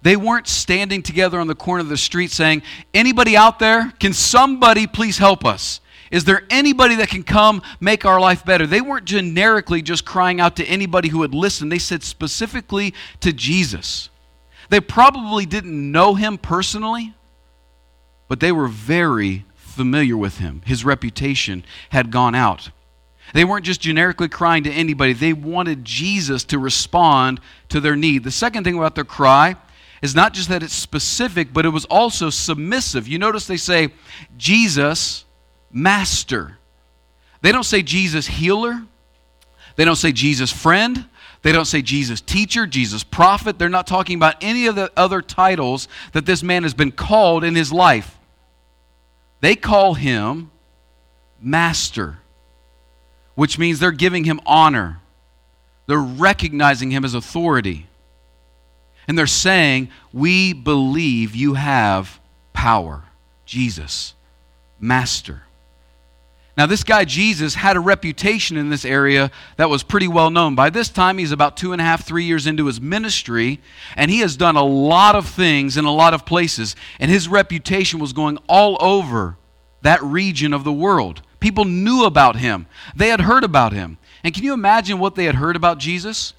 They 0.01 0.17
weren't 0.17 0.47
standing 0.47 1.01
together 1.01 1.39
on 1.39 1.47
the 1.47 1.55
corner 1.55 1.81
of 1.81 1.89
the 1.89 1.97
street 1.97 2.31
saying, 2.31 2.61
Anybody 2.93 3.37
out 3.37 3.57
there? 3.59 3.91
Can 3.99 4.13
somebody 4.13 4.85
please 4.85 5.17
help 5.17 5.45
us? 5.45 5.79
Is 6.11 6.25
there 6.25 6.43
anybody 6.49 6.95
that 6.95 7.09
can 7.09 7.23
come 7.23 7.61
make 7.79 8.05
our 8.05 8.19
life 8.19 8.45
better? 8.45 8.67
They 8.67 8.81
weren't 8.81 9.05
generically 9.05 9.81
just 9.81 10.05
crying 10.05 10.39
out 10.39 10.55
to 10.57 10.65
anybody 10.65 11.09
who 11.09 11.19
would 11.19 11.33
listen. 11.33 11.69
They 11.69 11.79
said 11.79 12.03
specifically 12.03 12.93
to 13.21 13.33
Jesus. 13.33 14.09
They 14.69 14.79
probably 14.79 15.45
didn't 15.45 15.91
know 15.91 16.15
him 16.15 16.37
personally, 16.37 17.13
but 18.27 18.39
they 18.39 18.51
were 18.51 18.67
very 18.67 19.45
familiar 19.55 20.15
with 20.15 20.37
him. 20.37 20.61
His 20.65 20.85
reputation 20.85 21.65
had 21.89 22.11
gone 22.11 22.35
out. 22.35 22.69
They 23.33 23.43
weren't 23.43 23.65
just 23.65 23.81
generically 23.81 24.29
crying 24.29 24.63
to 24.63 24.71
anybody, 24.71 25.13
they 25.13 25.33
wanted 25.33 25.83
Jesus 25.83 26.43
to 26.45 26.59
respond 26.59 27.39
to 27.69 27.79
their 27.79 27.95
need. 27.95 28.23
The 28.23 28.31
second 28.31 28.63
thing 28.63 28.77
about 28.77 28.95
their 28.95 29.03
cry 29.03 29.55
is 30.01 30.15
not 30.15 30.33
just 30.33 30.49
that 30.49 30.63
it's 30.63 30.73
specific, 30.73 31.51
but 31.51 31.65
it 31.65 31.69
was 31.69 31.85
also 31.85 32.29
submissive. 32.29 33.07
You 33.07 33.17
notice 33.17 33.47
they 33.47 33.57
say, 33.57 33.89
Jesus, 34.37 35.25
Master. 35.71 36.57
They 37.41 37.51
don't 37.51 37.63
say 37.63 37.81
Jesus, 37.81 38.27
Healer. 38.27 38.83
They 39.75 39.85
don't 39.85 39.95
say 39.95 40.11
Jesus, 40.11 40.51
Friend. 40.51 41.05
They 41.41 41.51
don't 41.51 41.65
say 41.65 41.81
Jesus, 41.81 42.21
Teacher, 42.21 42.65
Jesus, 42.65 43.03
Prophet. 43.03 43.59
They're 43.59 43.69
not 43.69 43.85
talking 43.85 44.15
about 44.15 44.35
any 44.41 44.65
of 44.65 44.75
the 44.75 44.91
other 44.97 45.21
titles 45.21 45.87
that 46.13 46.25
this 46.25 46.41
man 46.41 46.63
has 46.63 46.73
been 46.73 46.91
called 46.91 47.43
in 47.43 47.55
his 47.55 47.71
life. 47.71 48.17
They 49.41 49.55
call 49.55 49.93
him 49.93 50.49
Master 51.39 52.17
which 53.35 53.59
means 53.59 53.79
they're 53.79 53.91
giving 53.91 54.23
him 54.23 54.39
honor. 54.45 54.99
They're 55.87 55.99
recognizing 55.99 56.91
him 56.91 57.05
as 57.05 57.13
authority. 57.13 57.87
And 59.07 59.17
they're 59.17 59.27
saying, 59.27 59.89
We 60.11 60.53
believe 60.53 61.35
you 61.35 61.53
have 61.53 62.19
power. 62.53 63.03
Jesus, 63.45 64.15
Master. 64.79 65.43
Now, 66.57 66.65
this 66.65 66.85
guy 66.85 67.03
Jesus 67.03 67.55
had 67.55 67.75
a 67.75 67.81
reputation 67.81 68.55
in 68.55 68.69
this 68.69 68.85
area 68.85 69.29
that 69.57 69.69
was 69.69 69.83
pretty 69.83 70.07
well 70.07 70.29
known. 70.29 70.55
By 70.55 70.69
this 70.69 70.87
time, 70.87 71.17
he's 71.17 71.33
about 71.33 71.57
two 71.57 71.73
and 71.73 71.81
a 71.81 71.83
half, 71.83 72.05
three 72.05 72.23
years 72.23 72.47
into 72.47 72.67
his 72.67 72.79
ministry, 72.79 73.59
and 73.97 74.09
he 74.09 74.19
has 74.19 74.37
done 74.37 74.55
a 74.55 74.63
lot 74.63 75.15
of 75.15 75.27
things 75.27 75.75
in 75.75 75.83
a 75.83 75.93
lot 75.93 76.13
of 76.13 76.25
places, 76.25 76.75
and 76.97 77.11
his 77.11 77.27
reputation 77.27 77.99
was 77.99 78.13
going 78.13 78.37
all 78.47 78.77
over 78.79 79.35
that 79.81 80.01
region 80.01 80.53
of 80.53 80.63
the 80.63 80.71
world. 80.71 81.21
People 81.39 81.65
knew 81.65 82.05
about 82.05 82.37
him, 82.37 82.67
they 82.95 83.09
had 83.09 83.21
heard 83.21 83.43
about 83.43 83.73
him. 83.73 83.97
And 84.23 84.33
can 84.33 84.43
you 84.43 84.53
imagine 84.53 84.97
what 84.97 85.15
they 85.15 85.25
had 85.25 85.35
heard 85.35 85.55
about 85.55 85.77
Jesus? 85.77 86.33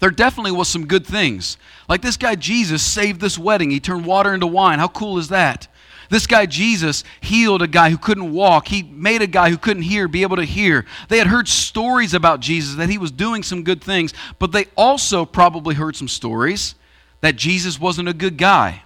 There 0.00 0.10
definitely 0.10 0.52
was 0.52 0.68
some 0.68 0.86
good 0.86 1.06
things. 1.06 1.56
Like 1.88 2.02
this 2.02 2.18
guy 2.18 2.34
Jesus 2.34 2.82
saved 2.82 3.20
this 3.20 3.38
wedding, 3.38 3.70
he 3.70 3.80
turned 3.80 4.04
water 4.04 4.34
into 4.34 4.46
wine. 4.46 4.78
How 4.78 4.88
cool 4.88 5.18
is 5.18 5.28
that? 5.28 5.68
This 6.10 6.26
guy, 6.26 6.46
Jesus, 6.46 7.02
healed 7.20 7.62
a 7.62 7.66
guy 7.66 7.90
who 7.90 7.98
couldn't 7.98 8.32
walk. 8.32 8.68
He 8.68 8.82
made 8.82 9.22
a 9.22 9.26
guy 9.26 9.50
who 9.50 9.56
couldn't 9.56 9.84
hear 9.84 10.06
be 10.06 10.22
able 10.22 10.36
to 10.36 10.44
hear. 10.44 10.84
They 11.08 11.18
had 11.18 11.26
heard 11.26 11.48
stories 11.48 12.14
about 12.14 12.40
Jesus, 12.40 12.76
that 12.76 12.90
he 12.90 12.98
was 12.98 13.10
doing 13.10 13.42
some 13.42 13.64
good 13.64 13.82
things, 13.82 14.12
but 14.38 14.52
they 14.52 14.66
also 14.76 15.24
probably 15.24 15.74
heard 15.74 15.96
some 15.96 16.08
stories 16.08 16.74
that 17.20 17.36
Jesus 17.36 17.80
wasn't 17.80 18.08
a 18.08 18.14
good 18.14 18.36
guy. 18.36 18.82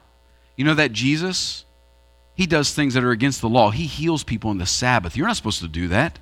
You 0.57 0.65
know 0.65 0.75
that 0.75 0.93
Jesus, 0.93 1.65
he 2.39 2.47
does 2.47 2.73
things 2.73 2.95
that 2.95 3.03
are 3.03 3.11
against 3.11 3.41
the 3.41 3.49
law. 3.49 3.71
He 3.71 3.87
heals 3.87 4.23
people 4.23 4.51
on 4.51 4.59
the 4.59 4.65
Sabbath. 4.65 5.17
You're 5.17 5.27
not 5.27 5.35
supposed 5.35 5.61
to 5.61 5.67
do 5.67 5.89
that. 5.89 6.21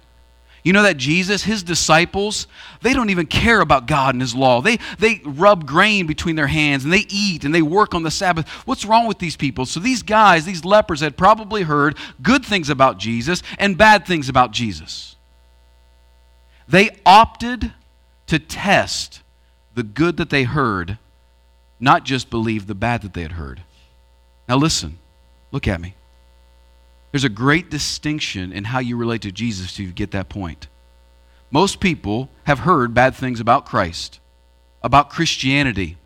You 0.65 0.73
know 0.73 0.83
that 0.85 0.97
Jesus, 0.97 1.45
his 1.45 1.63
disciples, 1.63 2.47
they 2.81 2.95
don't 2.95 3.11
even 3.11 3.27
care 3.27 3.61
about 3.61 3.87
God 3.87 4.15
and 4.15 4.23
his 4.23 4.35
law. 4.35 4.63
They, 4.63 4.79
they 4.99 5.21
rub 5.25 5.67
grain 5.67 6.07
between 6.07 6.35
their 6.35 6.47
hands 6.47 6.85
and 6.85 6.93
they 6.93 7.05
eat 7.11 7.45
and 7.45 7.55
they 7.55 7.61
work 7.61 7.95
on 7.95 8.03
the 8.03 8.11
Sabbath. 8.11 8.49
What's 8.67 8.87
wrong 8.87 9.07
with 9.07 9.19
these 9.19 9.37
people? 9.37 9.67
So 9.67 9.79
these 9.79 10.03
guys, 10.03 10.47
these 10.47 10.65
lepers, 10.65 11.01
had 11.01 11.19
probably 11.19 11.65
heard 11.65 11.99
good 12.23 12.47
things 12.47 12.71
about 12.71 12.97
Jesus 12.97 13.43
and 13.59 13.77
bad 13.77 14.07
things 14.07 14.31
about 14.31 14.53
Jesus. 14.53 15.17
They 16.67 16.97
opted 17.05 17.75
to 18.29 18.39
test 18.39 19.21
the 19.75 19.83
good 19.83 20.17
that 20.17 20.31
they 20.31 20.45
heard, 20.45 20.97
not 21.79 22.05
just 22.05 22.31
believe 22.31 22.67
the 22.67 22.75
bad 22.75 23.03
that 23.03 23.13
they 23.13 23.23
had 23.23 23.33
heard. 23.33 23.61
Now 24.49 24.57
listen, 24.57 24.99
look 25.53 25.69
at 25.69 25.79
me. 25.79 25.95
There's 27.17 27.25
a 27.25 27.31
great 27.31 27.71
distinction 27.71 28.53
in 28.53 28.65
how 28.65 28.79
you 28.79 28.95
relate 28.95 29.23
to 29.23 29.33
Jesus 29.33 29.73
to 29.77 29.91
get 29.91 30.11
that 30.11 30.29
point. 30.29 30.69
Most 31.51 31.81
people 31.81 32.29
have 32.45 32.59
heard 32.59 32.93
bad 32.93 33.15
things 33.15 33.41
about 33.41 33.65
Christ, 33.65 34.21
about 34.83 35.09
Christianity. 35.09 35.97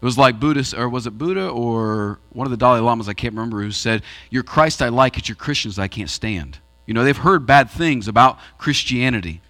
It 0.00 0.04
was 0.04 0.18
like 0.18 0.40
Buddhist, 0.40 0.74
or 0.74 0.88
was 0.88 1.06
it 1.06 1.16
Buddha 1.16 1.48
or 1.48 2.18
one 2.30 2.44
of 2.44 2.50
the 2.50 2.56
Dalai 2.56 2.80
Lamas, 2.80 3.08
I 3.08 3.12
can't 3.12 3.34
remember, 3.34 3.62
who 3.62 3.70
said, 3.70 4.02
Your 4.30 4.42
Christ 4.42 4.82
I 4.82 4.88
like, 4.88 5.16
it's 5.16 5.28
your 5.28 5.36
Christians 5.36 5.78
I 5.78 5.86
can't 5.86 6.10
stand. 6.10 6.58
You 6.86 6.94
know, 6.94 7.04
they've 7.04 7.16
heard 7.16 7.46
bad 7.46 7.70
things 7.70 8.08
about 8.08 8.36
Christianity. 8.58 9.42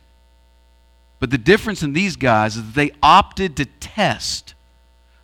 But 1.20 1.30
the 1.30 1.38
difference 1.38 1.82
in 1.82 1.94
these 1.94 2.16
guys 2.16 2.56
is 2.56 2.66
that 2.66 2.74
they 2.74 2.90
opted 3.02 3.56
to 3.56 3.64
test 3.64 4.52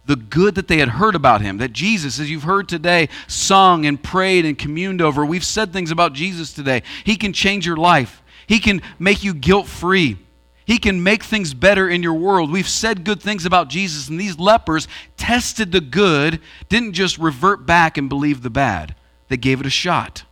the 0.09 0.17
good 0.17 0.55
that 0.55 0.69
they 0.69 0.79
had 0.79 0.89
heard 0.89 1.15
about 1.15 1.43
him. 1.43 1.59
That 1.59 1.73
Jesus, 1.73 2.19
as 2.19 2.31
you've 2.31 2.43
heard 2.43 2.67
today, 2.67 3.11
sung 3.29 3.85
and 3.85 4.03
prayed 4.03 4.47
and 4.47 4.59
communed 4.59 5.03
over. 5.03 5.25
We've 5.25 5.45
said 5.45 5.71
things 5.73 5.91
about 5.91 6.15
Jesus 6.15 6.53
today. 6.53 6.83
He 7.05 7.15
can 7.15 7.33
change 7.33 7.67
your 7.67 7.77
life, 7.77 8.23
He 8.49 8.59
can 8.59 8.83
make 8.99 9.23
you 9.23 9.35
guilt 9.35 9.69
free. 9.69 10.19
He 10.65 10.77
can 10.77 11.03
make 11.03 11.23
things 11.23 11.55
better 11.55 11.89
in 11.89 12.03
your 12.03 12.13
world. 12.13 12.53
We've 12.53 12.69
said 12.69 13.03
good 13.03 13.23
things 13.23 13.47
about 13.47 13.71
Jesus, 13.71 14.11
and 14.11 14.21
these 14.21 14.39
lepers 14.39 14.87
tested 15.17 15.73
the 15.73 15.81
good, 15.81 16.43
didn't 16.69 16.93
just 16.93 17.17
revert 17.17 17.65
back 17.65 17.97
and 17.97 18.07
believe 18.07 18.43
the 18.43 18.51
bad. 18.51 18.95
They 19.29 19.39
gave 19.39 19.61
it 19.61 19.67
a 19.67 19.71
shot. 19.71 20.25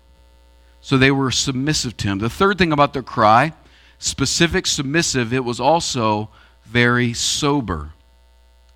So 0.83 0.99
they 0.99 1.11
were 1.11 1.30
submissive 1.30 1.97
to 1.99 2.09
him. 2.09 2.18
The 2.18 2.28
third 2.28 2.59
thing 2.59 2.71
about 2.71 2.92
their 2.92 3.02
cry, 3.02 3.54
specific, 3.99 4.66
submissive, 4.66 5.33
it 5.33 5.42
was 5.42 5.59
also 5.59 6.28
very 6.66 7.14
sober. 7.14 7.92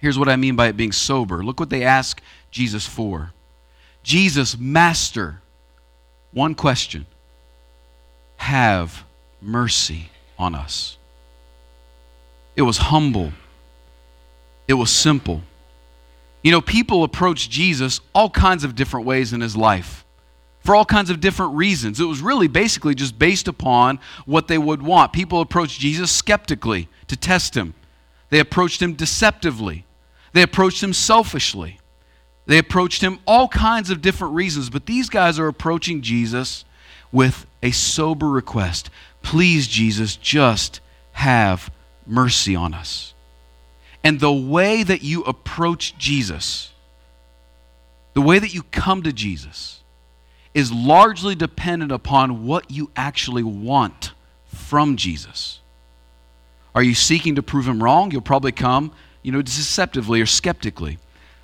Here's 0.01 0.19
what 0.19 0.29
I 0.29 0.37
mean 0.37 0.57
by 0.57 0.69
it 0.69 0.77
being 0.77 0.93
sober. 0.93 1.45
Look 1.45 1.61
what 1.61 1.71
they 1.71 1.85
ask 1.85 2.21
Jesus 2.51 2.87
for 2.87 3.33
Jesus, 4.03 4.57
Master, 4.59 5.41
one 6.33 6.55
question 6.55 7.07
have 8.37 9.05
mercy 9.43 10.09
on 10.39 10.55
us. 10.55 10.97
It 12.57 12.63
was 12.63 12.79
humble, 12.79 13.33
it 14.67 14.75
was 14.75 14.91
simple. 14.91 15.43
You 16.43 16.53
know, 16.53 16.63
people 16.63 17.05
approach 17.05 17.51
Jesus 17.51 18.01
all 18.15 18.31
kinds 18.31 18.65
of 18.65 18.75
different 18.75 19.05
ways 19.05 19.35
in 19.35 19.43
his 19.43 19.55
life 19.55 20.07
for 20.61 20.75
all 20.75 20.87
kinds 20.87 21.11
of 21.11 21.21
different 21.21 21.55
reasons. 21.55 22.01
It 22.01 22.05
was 22.05 22.23
really 22.23 22.49
basically 22.49 22.95
just 22.95 23.19
based 23.19 23.47
upon 23.47 23.99
what 24.25 24.49
they 24.49 24.57
would 24.57 24.81
want. 24.81 25.13
People 25.13 25.43
approached 25.43 25.81
Jesus 25.81 26.11
skeptically 26.11 26.89
to 27.09 27.17
test 27.17 27.55
him, 27.55 27.75
they 28.31 28.41
approached 28.41 28.81
him 28.81 28.95
deceptively. 28.95 29.85
They 30.33 30.43
approached 30.43 30.83
him 30.83 30.93
selfishly. 30.93 31.79
They 32.47 32.59
approached 32.59 33.03
him 33.03 33.19
all 33.27 33.49
kinds 33.49 33.91
of 33.91 34.03
different 34.03 34.35
reasons, 34.35 34.71
but 34.71 34.87
these 34.87 35.09
guys 35.09 35.39
are 35.39 35.47
approaching 35.47 36.03
Jesus 36.03 36.65
with 37.13 37.47
a 37.63 37.71
sober 37.71 38.29
request. 38.29 38.91
Please, 39.23 39.69
Jesus, 39.69 40.17
just 40.17 40.81
have 41.13 41.71
mercy 42.07 42.57
on 42.57 42.75
us. 42.75 43.15
And 44.03 44.19
the 44.19 44.33
way 44.33 44.83
that 44.83 45.03
you 45.03 45.23
approach 45.25 45.97
Jesus, 45.99 46.73
the 48.15 48.23
way 48.23 48.39
that 48.39 48.55
you 48.55 48.63
come 48.65 49.03
to 49.03 49.13
Jesus, 49.13 49.81
is 50.55 50.73
largely 50.73 51.35
dependent 51.35 51.93
upon 51.93 52.47
what 52.47 52.71
you 52.71 52.91
actually 52.97 53.43
want 53.43 54.13
from 54.53 54.97
Jesus. 54.97 55.61
Are 56.75 56.83
you 56.83 56.95
seeking 56.95 57.37
to 57.37 57.43
prove 57.43 57.69
him 57.69 57.83
wrong? 57.83 58.11
You'll 58.11 58.23
probably 58.23 58.53
come 58.53 58.93
you 59.23 59.33
know, 59.33 59.43
deceptively 59.43 60.21
or 60.21 60.27
skeptically? 60.27 60.99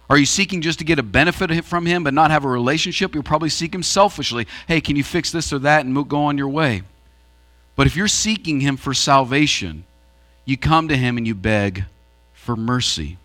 Are 0.08 0.16
you 0.16 0.26
seeking 0.26 0.60
just 0.60 0.78
to 0.78 0.84
get 0.84 0.98
a 0.98 1.02
benefit 1.02 1.64
from 1.64 1.86
him 1.86 2.04
but 2.04 2.14
not 2.14 2.30
have 2.30 2.44
a 2.44 2.48
relationship? 2.48 3.14
You'll 3.14 3.24
probably 3.24 3.48
seek 3.48 3.74
him 3.74 3.82
selfishly. 3.82 4.46
Hey, 4.68 4.80
can 4.80 4.96
you 4.96 5.02
fix 5.02 5.32
this 5.32 5.52
or 5.52 5.58
that 5.60 5.84
and 5.84 6.08
go 6.08 6.24
on 6.24 6.38
your 6.38 6.48
way? 6.48 6.82
But 7.74 7.86
if 7.86 7.96
you're 7.96 8.08
seeking 8.08 8.60
him 8.60 8.76
for 8.76 8.94
salvation, 8.94 9.84
you 10.44 10.56
come 10.56 10.88
to 10.88 10.96
him 10.96 11.16
and 11.16 11.26
you 11.26 11.34
beg 11.34 11.84
for 12.32 12.56
mercy. 12.56 13.18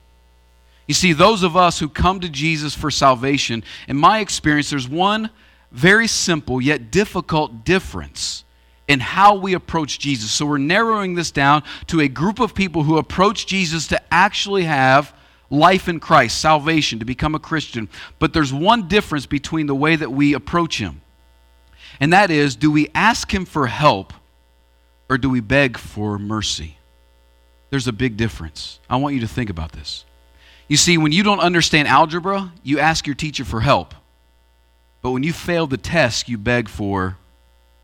You 0.88 0.96
see, 0.96 1.13
those 1.13 1.43
of 1.43 1.55
us 1.55 1.79
who 1.79 1.88
come 1.88 2.20
to 2.20 2.27
Jesus 2.27 2.75
for 2.75 2.89
salvation, 2.91 3.63
in 3.88 3.96
my 3.96 4.20
experience, 4.20 4.72
there's 4.72 4.89
one 4.89 5.29
very 5.72 6.08
simple 6.08 6.60
yet 6.60 6.91
difficult 6.91 7.63
difference 7.63 8.43
in 8.91 9.00
how 9.00 9.36
we 9.36 9.53
approach 9.53 10.00
Jesus. 10.00 10.31
So 10.31 10.45
we're 10.45 10.57
narrowing 10.57 11.15
this 11.15 11.31
down 11.31 11.63
to 11.88 12.01
a 12.01 12.10
group 12.10 12.41
of 12.41 12.53
people 12.53 12.83
who 12.83 12.98
approach 12.98 13.45
Jesus 13.45 13.88
to 13.88 14.13
actually 14.13 14.65
have 14.65 15.15
life 15.50 15.88
in 15.88 16.01
Christ, 16.01 16.39
salvation, 16.39 17.00
to 17.00 17.05
become 17.05 17.33
a 17.33 17.39
Christian. 17.39 17.88
But 18.19 18.33
there's 18.33 18.53
one 18.53 18.89
difference 18.89 19.25
between 19.25 19.67
the 19.67 19.75
way 19.75 19.95
that 19.95 20.12
we 20.12 20.33
approach 20.33 20.77
Him. 20.77 21.00
And 22.01 22.12
that 22.12 22.31
is 22.31 22.57
do 22.57 22.69
we 22.69 22.89
ask 22.93 23.33
Him 23.33 23.45
for 23.45 23.67
help 23.67 24.12
or 25.07 25.17
do 25.17 25.29
we 25.29 25.39
beg 25.39 25.77
for 25.77 26.19
mercy? 26.19 26.77
There's 27.69 27.88
a 27.88 27.93
big 27.93 28.17
difference. 28.17 28.81
I 28.89 28.98
want 28.98 29.15
you 29.15 29.21
to 29.21 29.27
think 29.27 29.50
about 29.50 29.71
this. 29.71 30.03
You 30.67 30.75
see, 30.75 30.98
when 30.98 31.13
you 31.13 31.24
don't 31.24 31.39
understand 31.39 31.88
algebra, 31.88 32.51
you 32.62 32.79
ask 32.79 33.07
your 33.07 33.15
teacher 33.15 33.45
for 33.45 33.62
help. 33.62 33.95
But 35.01 35.12
when 35.12 35.24
you 35.24 35.31
fail 35.31 35.65
the 35.65 35.77
test, 35.77 36.27
you 36.27 36.38
beg 36.38 36.67
for 36.67 37.17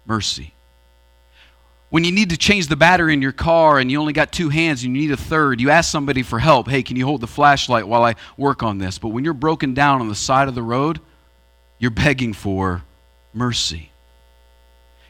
mercy. 0.06 0.54
When 1.89 2.03
you 2.03 2.12
need 2.12 2.32
to 2.32 2.38
change 2.38 2.67
the 2.67 2.75
battery 2.75 3.13
in 3.13 3.22
your 3.22 3.32
car 3.32 3.79
and 3.79 3.89
you 3.89 4.00
only 4.00 4.12
got 4.12 4.34
two 4.34 4.50
hands 4.50 4.84
and 4.84 4.96
you 4.96 5.01
need 5.03 5.12
a 5.12 5.17
third, 5.17 5.62
you 5.62 5.70
ask 5.70 5.89
somebody 5.89 6.22
for 6.22 6.38
help. 6.38 6.67
Hey, 6.67 6.84
can 6.84 6.98
you 6.98 7.06
hold 7.06 7.22
the 7.22 7.27
flashlight 7.27 7.88
while 7.88 8.03
I 8.03 8.15
work 8.36 8.62
on 8.62 8.77
this? 8.77 9.00
But 9.00 9.10
when 9.10 9.24
you're 9.24 9.34
broken 9.34 9.74
down 9.74 10.01
on 10.01 10.10
the 10.10 10.15
side 10.15 10.50
of 10.50 10.56
the 10.56 10.62
road, 10.62 11.00
you're 11.79 11.91
begging 11.91 12.34
for 12.34 12.84
mercy. 13.34 13.91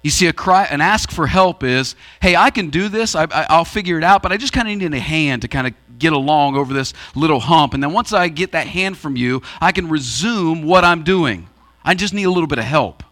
You 0.04 0.12
see, 0.12 0.28
a 0.28 0.34
cry, 0.34 0.66
an 0.66 0.80
ask 0.80 1.10
for 1.10 1.26
help 1.26 1.64
is, 1.64 1.96
hey, 2.22 2.36
I 2.36 2.52
can 2.52 2.70
do 2.70 2.90
this, 2.90 3.16
I, 3.16 3.26
will 3.50 3.66
figure 3.66 3.98
it 3.98 4.04
out, 4.04 4.22
but 4.22 4.32
I 4.32 4.38
just 4.38 4.54
kind 4.54 4.70
of 4.70 4.78
need 4.78 4.96
a 4.96 5.00
hand 5.00 5.42
to 5.42 5.48
kind 5.48 5.66
of 5.66 5.74
get 5.98 6.14
along 6.14 6.56
over 6.56 6.74
this 6.74 6.94
little 7.16 7.40
hump. 7.40 7.74
And 7.74 7.82
then 7.82 7.92
once 7.92 8.14
I 8.14 8.28
get 8.28 8.52
that 8.52 8.68
hand 8.68 8.98
from 8.98 9.16
you, 9.16 9.42
I 9.60 9.72
can 9.72 9.90
resume 9.90 10.62
what 10.62 10.84
I'm 10.84 11.04
doing. 11.04 11.50
I 11.84 11.96
just 11.96 12.14
need 12.14 12.26
a 12.26 12.32
little 12.32 12.48
bit 12.48 12.60
of 12.60 12.66
help. 12.66 13.04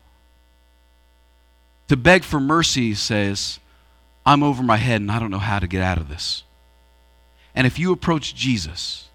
To 1.89 1.98
beg 1.98 2.24
for 2.24 2.39
mercy 2.39 2.94
says, 2.96 3.60
I'm 4.25 4.42
over 4.42 4.63
my 4.63 4.77
head 4.77 5.01
and 5.01 5.12
I 5.12 5.20
don't 5.20 5.32
know 5.32 5.38
how 5.38 5.60
to 5.60 5.68
get 5.68 5.82
out 5.82 6.00
of 6.00 6.10
this. 6.10 6.44
And 7.54 7.68
if 7.68 7.77
you 7.77 7.92
approach 7.92 8.36
Jesus 8.36 9.10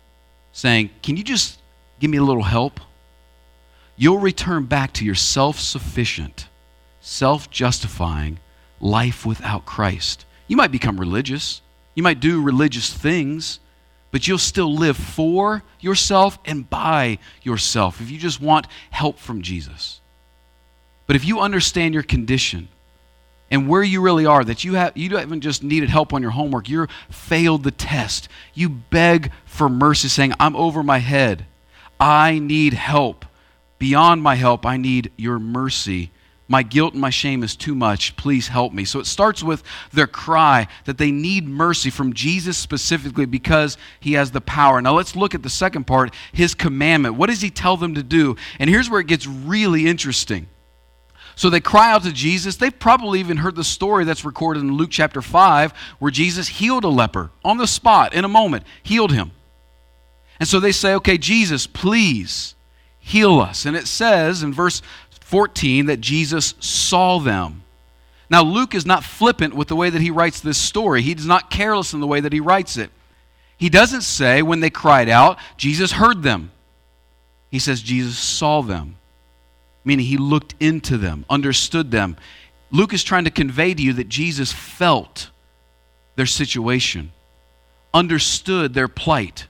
saying, 0.53 0.91
Can 1.03 1.17
you 1.17 1.25
just 1.25 1.61
give 1.99 2.11
me 2.11 2.19
a 2.19 2.23
little 2.23 2.45
help? 2.45 2.81
You'll 3.97 4.19
return 4.19 4.65
back 4.65 4.93
to 4.95 5.05
your 5.05 5.15
self 5.15 5.59
sufficient, 5.59 6.49
self 7.01 7.51
justifying 7.51 8.39
life 8.81 9.27
without 9.27 9.67
Christ. 9.67 10.25
You 10.47 10.57
might 10.57 10.73
become 10.73 10.99
religious, 10.99 11.61
you 11.95 12.03
might 12.03 12.21
do 12.21 12.43
religious 12.43 12.93
things, 12.93 13.61
but 14.11 14.27
you'll 14.27 14.39
still 14.39 14.75
live 14.75 14.97
for 14.97 15.63
yourself 15.81 16.39
and 16.45 16.69
by 16.69 17.19
yourself 17.43 18.01
if 18.01 18.11
you 18.11 18.19
just 18.19 18.41
want 18.41 18.67
help 18.91 19.19
from 19.19 19.43
Jesus. 19.43 20.00
But 21.11 21.17
if 21.17 21.25
you 21.25 21.41
understand 21.41 21.93
your 21.93 22.05
condition 22.05 22.69
and 23.51 23.69
where 23.69 23.83
you 23.83 24.01
really 24.01 24.27
are 24.27 24.45
that 24.45 24.63
you 24.63 24.75
have 24.75 24.97
you 24.97 25.17
haven't 25.17 25.41
just 25.41 25.61
needed 25.61 25.89
help 25.89 26.13
on 26.13 26.23
your 26.23 26.31
homework 26.31 26.69
you 26.69 26.87
failed 27.11 27.65
the 27.65 27.73
test. 27.73 28.29
You 28.55 28.69
beg 28.69 29.33
for 29.45 29.69
mercy 29.69 30.07
saying 30.07 30.35
i'm 30.39 30.55
over 30.55 30.85
my 30.85 30.99
head. 30.99 31.47
I 31.99 32.39
need 32.39 32.75
help. 32.75 33.27
Beyond 33.81 34.23
my 34.23 34.37
help 34.37 34.65
i 34.65 34.77
need 34.77 35.11
your 35.17 35.41
mercy. 35.41 36.13
My 36.47 36.63
guilt 36.63 36.93
and 36.93 37.01
my 37.01 37.11
shame 37.11 37.43
is 37.43 37.57
too 37.57 37.75
much. 37.75 38.15
Please 38.15 38.47
help 38.47 38.73
me. 38.73 38.85
So 38.85 39.01
it 39.01 39.07
starts 39.07 39.43
with 39.43 39.65
their 39.93 40.07
cry 40.07 40.69
that 40.85 40.99
they 40.99 41.11
need 41.11 41.49
mercy 41.49 41.91
from 41.91 42.13
jesus 42.13 42.57
specifically 42.57 43.27
because 43.27 43.77
he 43.99 44.13
has 44.13 44.31
the 44.31 44.41
power. 44.41 44.81
Now 44.81 44.95
let's 44.95 45.17
look 45.17 45.35
at 45.35 45.43
the 45.43 45.51
second 45.51 45.89
part 45.89 46.15
his 46.31 46.55
commandment. 46.55 47.17
What 47.17 47.31
does 47.31 47.41
he 47.41 47.51
tell 47.51 47.77
them 47.77 47.97
to 47.97 48.03
do? 48.05 48.37
And 48.61 48.71
here's 48.71 48.89
where 48.89 49.01
it 49.01 49.09
gets 49.09 49.27
really 49.27 49.89
interesting 49.89 50.47
so 51.41 51.49
they 51.49 51.61
cry 51.61 51.91
out 51.91 52.03
to 52.03 52.13
Jesus. 52.13 52.57
They've 52.57 52.79
probably 52.79 53.19
even 53.19 53.39
heard 53.39 53.55
the 53.55 53.65
story 53.65 54.05
that's 54.05 54.27
recorded 54.27 54.61
in 54.61 54.75
Luke 54.75 54.91
chapter 54.91 55.23
5 55.23 55.73
where 55.99 56.11
Jesus 56.11 56.49
healed 56.49 56.85
a 56.85 56.89
leper 56.89 57.31
on 57.43 57.57
the 57.57 57.67
spot 57.67 58.13
in 58.13 58.27
a 58.27 58.29
moment, 58.29 58.67
healed 58.83 59.11
him. 59.11 59.31
And 60.39 60.47
so 60.47 60.61
they 60.61 60.71
say, 60.71 60.93
Okay, 60.93 61.17
Jesus, 61.17 61.67
please 61.67 62.55
heal 62.99 63.41
us. 63.41 63.65
And 63.65 63.75
it 63.75 63.87
says 63.87 64.43
in 64.43 64.53
verse 64.53 64.83
14 65.23 65.87
that 65.87 66.03
Jesus 66.03 66.53
saw 66.61 67.19
them. 67.19 67.63
Now, 68.29 68.43
Luke 68.43 68.75
is 68.75 68.85
not 68.85 69.03
flippant 69.03 69.55
with 69.55 69.69
the 69.69 69.77
way 69.77 69.89
that 69.89 70.03
he 70.03 70.11
writes 70.11 70.41
this 70.41 70.59
story, 70.59 71.01
he 71.01 71.13
is 71.13 71.25
not 71.25 71.49
careless 71.49 71.95
in 71.95 72.01
the 72.01 72.07
way 72.07 72.21
that 72.21 72.35
he 72.35 72.41
writes 72.41 72.77
it. 72.77 72.91
He 73.57 73.71
doesn't 73.71 74.03
say 74.03 74.43
when 74.43 74.61
they 74.61 74.69
cried 74.69 75.09
out, 75.09 75.39
Jesus 75.57 75.93
heard 75.93 76.23
them. 76.23 76.51
He 77.51 77.59
says 77.59 77.81
Jesus 77.81 78.19
saw 78.19 78.61
them 78.61 78.97
meaning 79.85 80.07
he 80.07 80.17
looked 80.17 80.55
into 80.61 80.97
them, 80.99 81.25
understood 81.29 81.91
them. 81.91 82.17
Luke 82.71 82.93
is 82.93 83.03
trying 83.03 83.25
to 83.25 83.31
convey 83.31 83.75
to 83.75 83.83
you 83.83 83.93
that 83.95 84.09
Jesus 84.09 84.53
felt 84.53 85.31
their 86.17 86.27
situation, 86.27 87.13
understood 87.93 88.75
their 88.75 88.89
plight. 88.89 89.47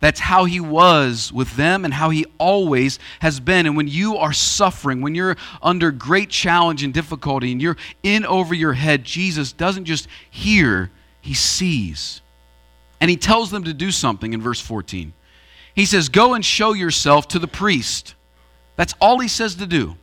That's 0.00 0.20
how 0.20 0.44
he 0.44 0.60
was 0.60 1.32
with 1.32 1.56
them 1.56 1.84
and 1.84 1.92
how 1.92 2.10
he 2.10 2.24
always 2.38 2.98
has 3.20 3.40
been. 3.40 3.66
And 3.66 3.76
when 3.76 3.88
you 3.88 4.16
are 4.16 4.32
suffering, 4.32 5.00
when 5.00 5.14
you're 5.14 5.36
under 5.60 5.90
great 5.90 6.28
challenge 6.28 6.84
and 6.84 6.94
difficulty, 6.94 7.50
and 7.50 7.60
you're 7.60 7.76
in 8.02 8.24
over 8.24 8.54
your 8.54 8.74
head, 8.74 9.02
Jesus 9.02 9.52
doesn't 9.52 9.86
just 9.86 10.06
hear, 10.30 10.90
he 11.20 11.34
sees. 11.34 12.20
And 13.00 13.10
he 13.10 13.16
tells 13.16 13.50
them 13.50 13.64
to 13.64 13.74
do 13.74 13.90
something 13.90 14.32
in 14.32 14.40
verse 14.40 14.60
14. 14.60 15.12
He 15.74 15.84
says, 15.84 16.08
Go 16.08 16.34
and 16.34 16.44
show 16.44 16.74
yourself 16.74 17.28
to 17.28 17.38
the 17.38 17.48
priest. 17.48 18.14
That's 18.78 18.94
all 19.00 19.18
he 19.18 19.26
says 19.26 19.56
to 19.56 19.66
do. 19.66 19.96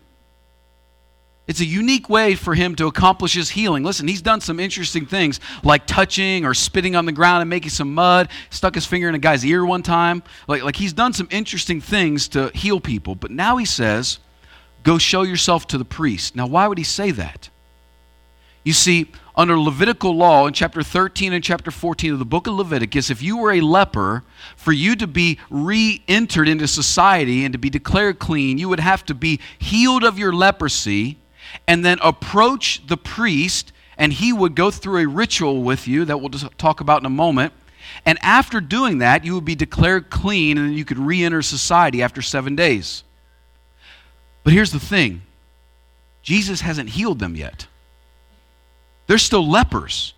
It's 1.48 1.62
a 1.62 1.66
unique 1.66 2.10
way 2.10 2.36
for 2.36 2.54
him 2.54 2.76
to 2.76 2.88
accomplish 2.88 3.36
his 3.36 3.50
healing. 3.50 3.84
Listen, 3.84 4.06
he's 4.06 4.22
done 4.22 4.42
some 4.42 4.60
interesting 4.60 5.06
things 5.06 5.40
like 5.64 5.88
touching 5.88 6.44
or 6.44 6.54
spitting 6.54 6.94
on 6.94 7.06
the 7.06 7.14
ground 7.14 7.40
and 7.42 7.50
making 7.50 7.70
some 7.70 7.94
mud, 7.94 8.28
stuck 8.50 8.76
his 8.76 8.86
finger 8.86 9.08
in 9.08 9.16
a 9.16 9.20
guy's 9.20 9.46
ear 9.46 9.66
one 9.66 9.82
time. 9.82 10.24
Like, 10.50 10.64
like 10.64 10.76
he's 10.76 10.92
done 10.92 11.14
some 11.14 11.30
interesting 11.32 11.80
things 11.80 12.28
to 12.30 12.50
heal 12.54 12.82
people. 12.82 13.16
But 13.16 13.32
now 13.32 13.56
he 13.56 13.66
says, 13.66 14.20
go 14.84 14.98
show 14.98 15.22
yourself 15.22 15.68
to 15.68 15.78
the 15.78 15.86
priest. 15.86 16.36
Now, 16.36 16.46
why 16.46 16.68
would 16.68 16.78
he 16.78 16.84
say 16.84 17.12
that? 17.12 17.50
You 18.66 18.74
see, 18.74 19.10
under 19.36 19.60
Levitical 19.60 20.16
law 20.16 20.48
in 20.48 20.54
chapter 20.54 20.82
13 20.82 21.34
and 21.34 21.44
chapter 21.44 21.70
14 21.70 22.14
of 22.14 22.20
the 22.20 22.26
book 22.26 22.48
of 22.48 22.54
Leviticus, 22.54 23.10
if 23.10 23.22
you 23.22 23.38
were 23.38 23.52
a 23.52 23.62
leper, 23.62 24.24
for 24.56 24.72
you 24.72 24.96
to 24.96 25.08
be 25.08 25.40
re 25.50 26.02
entered 26.08 26.48
into 26.48 26.68
society 26.68 27.44
and 27.44 27.52
to 27.52 27.60
be 27.60 27.70
declared 27.70 28.20
clean, 28.20 28.58
you 28.58 28.70
would 28.70 28.80
have 28.80 29.06
to 29.06 29.14
be 29.14 29.40
healed 29.60 30.04
of 30.04 30.18
your 30.18 30.34
leprosy 30.34 31.18
and 31.68 31.84
then 31.84 32.00
approach 32.02 32.86
the 32.88 32.98
priest, 32.98 33.72
and 33.98 34.14
he 34.14 34.32
would 34.32 34.56
go 34.56 34.72
through 34.72 35.00
a 35.00 35.08
ritual 35.08 35.64
with 35.64 35.88
you 35.88 36.06
that 36.06 36.20
we'll 36.20 36.30
just 36.30 36.58
talk 36.58 36.80
about 36.80 37.02
in 37.02 37.06
a 37.06 37.10
moment. 37.10 37.54
And 38.06 38.18
after 38.22 38.60
doing 38.62 39.00
that, 39.00 39.26
you 39.26 39.36
would 39.36 39.46
be 39.46 39.56
declared 39.56 40.10
clean 40.10 40.58
and 40.58 40.76
you 40.76 40.86
could 40.86 41.00
re 41.00 41.24
enter 41.24 41.42
society 41.42 42.02
after 42.02 42.22
seven 42.22 42.56
days. 42.56 43.04
But 44.44 44.54
here's 44.54 44.72
the 44.72 44.80
thing 44.80 45.24
Jesus 46.22 46.62
hasn't 46.62 46.90
healed 46.90 47.20
them 47.20 47.36
yet. 47.36 47.68
They're 49.08 49.18
still 49.18 49.48
lepers. 49.48 50.14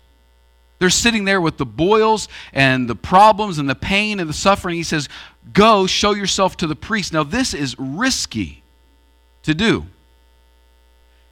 They're 0.78 0.90
sitting 0.90 1.24
there 1.24 1.40
with 1.40 1.56
the 1.56 1.66
boils 1.66 2.28
and 2.52 2.88
the 2.88 2.94
problems 2.94 3.58
and 3.58 3.68
the 3.68 3.74
pain 3.74 4.20
and 4.20 4.28
the 4.28 4.34
suffering. 4.34 4.76
He 4.76 4.82
says, 4.82 5.08
Go 5.52 5.86
show 5.86 6.12
yourself 6.12 6.56
to 6.58 6.66
the 6.66 6.76
priest. 6.76 7.12
Now, 7.12 7.24
this 7.24 7.54
is 7.54 7.74
risky 7.78 8.62
to 9.42 9.54
do. 9.54 9.86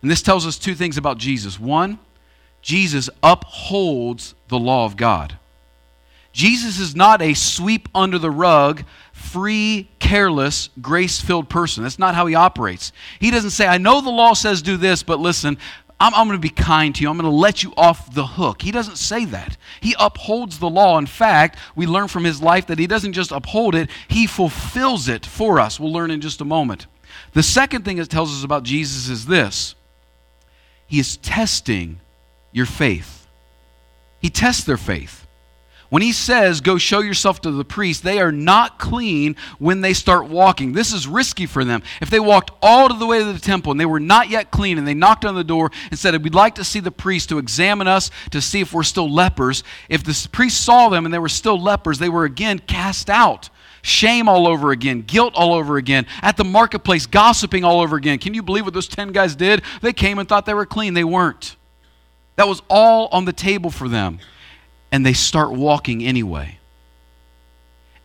And 0.03 0.11
this 0.11 0.23
tells 0.23 0.47
us 0.47 0.59
two 0.59 0.75
things 0.75 0.97
about 0.97 1.19
Jesus. 1.19 1.61
One, 1.61 1.99
Jesus 2.63 3.09
upholds 3.23 4.35
the 4.49 4.59
law 4.59 4.85
of 4.85 4.97
God. 4.97 5.39
Jesus 6.33 6.79
is 6.79 6.95
not 6.95 7.23
a 7.23 7.33
sweep 7.33 7.89
under 7.95 8.19
the 8.19 8.31
rug, 8.31 8.85
free, 9.13 9.89
careless, 9.99 10.69
grace 10.83 11.19
filled 11.19 11.49
person. 11.49 11.83
That's 11.83 11.99
not 11.99 12.15
how 12.15 12.27
he 12.27 12.35
operates. 12.35 12.93
He 13.21 13.31
doesn't 13.31 13.51
say, 13.51 13.67
I 13.67 13.79
know 13.79 14.01
the 14.01 14.11
law 14.11 14.35
says 14.35 14.61
do 14.61 14.77
this, 14.77 15.03
but 15.03 15.19
listen, 15.19 15.57
I'm, 15.99 16.15
I'm 16.15 16.27
going 16.27 16.39
to 16.39 16.43
be 16.43 16.51
kind 16.51 16.95
to 16.95 17.03
you. 17.03 17.09
I'm 17.09 17.17
going 17.17 17.31
to 17.31 17.37
let 17.37 17.63
you 17.63 17.73
off 17.77 18.13
the 18.13 18.27
hook. 18.27 18.63
He 18.63 18.71
doesn't 18.71 18.97
say 18.97 19.25
that. 19.27 19.57
He 19.81 19.95
upholds 19.99 20.59
the 20.59 20.69
law. 20.69 20.99
In 20.99 21.07
fact, 21.07 21.59
we 21.75 21.87
learn 21.87 22.09
from 22.09 22.25
his 22.25 22.43
life 22.43 22.67
that 22.67 22.79
he 22.79 22.87
doesn't 22.87 23.15
just 23.15 23.33
uphold 23.33 23.75
it, 23.75 23.91
he 24.09 24.27
fulfills 24.27 25.09
it 25.09 25.25
for 25.25 25.59
us. 25.59 25.81
We'll 25.81 25.93
learn 25.93 26.11
in 26.11 26.21
just 26.21 26.41
a 26.41 26.45
moment. 26.45 26.87
The 27.33 27.43
second 27.43 27.85
thing 27.85 27.99
it 27.99 28.11
tells 28.11 28.37
us 28.37 28.45
about 28.45 28.63
Jesus 28.63 29.09
is 29.09 29.27
this 29.27 29.75
He 30.87 31.01
is 31.01 31.17
testing 31.19 32.01
your 32.53 32.67
faith. 32.67 33.27
He 34.21 34.31
tests 34.31 34.65
their 34.65 34.77
faith. 34.77 35.26
When 35.89 36.03
he 36.03 36.13
says, 36.13 36.61
Go 36.61 36.79
show 36.79 37.01
yourself 37.01 37.41
to 37.43 37.51
the 37.51 37.65
priest, 37.65 38.03
they 38.03 38.21
are 38.21 38.33
not 38.33 38.79
clean 38.79 39.37
when 39.59 39.81
they 39.81 39.93
start 39.93 40.27
walking. 40.27 40.73
This 40.73 40.93
is 40.93 41.07
risky 41.07 41.47
for 41.47 41.65
them. 41.65 41.83
If 42.01 42.11
they 42.11 42.21
walked 42.21 42.51
all 42.61 42.93
the 42.93 43.07
way 43.07 43.21
to 43.21 43.33
the 43.33 43.39
temple 43.39 43.71
and 43.71 43.81
they 43.81 43.87
were 43.87 44.01
not 44.01 44.29
yet 44.29 44.51
clean 44.51 44.79
and 44.79 44.87
they 44.87 44.95
knocked 44.95 45.25
on 45.25 45.35
the 45.35 45.45
door 45.45 45.71
and 45.91 45.99
said, 45.99 46.23
We'd 46.23 46.35
like 46.35 46.57
to 46.57 46.65
see 46.65 46.81
the 46.81 46.91
priest 46.91 47.29
to 47.29 47.39
examine 47.39 47.87
us 47.87 48.11
to 48.31 48.41
see 48.41 48.61
if 48.61 48.73
we're 48.73 48.83
still 48.83 49.11
lepers, 49.11 49.63
if 49.89 50.03
the 50.03 50.29
priest 50.33 50.65
saw 50.65 50.89
them 50.89 51.05
and 51.05 51.15
they 51.15 51.19
were 51.19 51.29
still 51.29 51.61
lepers, 51.61 51.99
they 51.99 52.09
were 52.09 52.25
again 52.25 52.59
cast 52.59 53.09
out. 53.09 53.51
Shame 53.83 54.29
all 54.29 54.49
over 54.49 54.73
again, 54.73 55.03
guilt 55.03 55.35
all 55.37 55.55
over 55.55 55.77
again, 55.77 56.07
at 56.21 56.37
the 56.37 56.43
marketplace, 56.43 57.07
gossiping 57.07 57.63
all 57.63 57.81
over 57.81 57.95
again. 57.95 58.19
Can 58.19 58.35
you 58.35 58.43
believe 58.43 58.65
what 58.65 58.75
those 58.75 58.89
10 58.89 59.13
guys 59.13 59.37
did? 59.37 59.63
They 59.81 59.93
came 59.93 60.19
and 60.19 60.29
thought 60.29 60.45
they 60.45 60.55
were 60.55 60.67
clean. 60.67 60.95
They 60.95 61.05
weren't. 61.05 61.55
That 62.35 62.49
was 62.49 62.63
all 62.69 63.07
on 63.13 63.27
the 63.27 63.33
table 63.33 63.71
for 63.71 63.89
them 63.89 64.19
and 64.93 65.05
they 65.05 65.13
start 65.13 65.53
walking 65.53 66.05
anyway. 66.05 66.59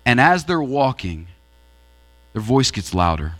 And 0.06 0.20
as 0.20 0.46
they're 0.46 0.62
walking, 0.62 1.28
their 2.34 2.42
voice 2.42 2.72
gets 2.72 2.94
louder. 2.94 3.34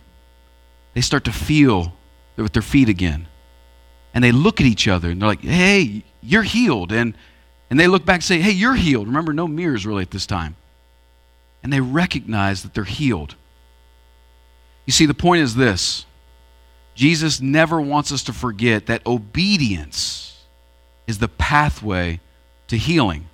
They 0.94 1.00
start 1.00 1.24
to 1.24 1.32
feel 1.32 1.94
with 2.36 2.52
their 2.52 2.62
feet 2.62 2.88
again. 2.88 3.28
And 4.14 4.22
they 4.22 4.32
look 4.32 4.60
at 4.60 4.66
each 4.66 4.88
other 4.88 5.10
and 5.10 5.20
they're 5.20 5.28
like, 5.28 5.42
hey, 5.42 6.04
you're 6.22 6.42
healed. 6.42 6.92
And, 6.92 7.16
and 7.70 7.80
they 7.80 7.88
look 7.88 8.04
back 8.04 8.16
and 8.16 8.24
say, 8.24 8.40
hey, 8.40 8.50
you're 8.50 8.74
healed. 8.74 9.06
Remember, 9.06 9.32
no 9.32 9.48
mirrors 9.48 9.86
really 9.86 10.02
at 10.02 10.10
this 10.10 10.26
time. 10.26 10.56
And 11.62 11.72
they 11.72 11.80
recognize 11.80 12.62
that 12.62 12.74
they're 12.74 12.84
healed. 12.84 13.36
You 14.86 14.92
see, 14.92 15.06
the 15.06 15.14
point 15.14 15.42
is 15.42 15.54
this 15.54 16.06
Jesus 16.94 17.40
never 17.40 17.80
wants 17.80 18.12
us 18.12 18.22
to 18.24 18.32
forget 18.32 18.86
that 18.86 19.06
obedience 19.06 20.44
is 21.06 21.18
the 21.18 21.28
pathway 21.28 22.20
to 22.68 22.76
healing 22.76 23.28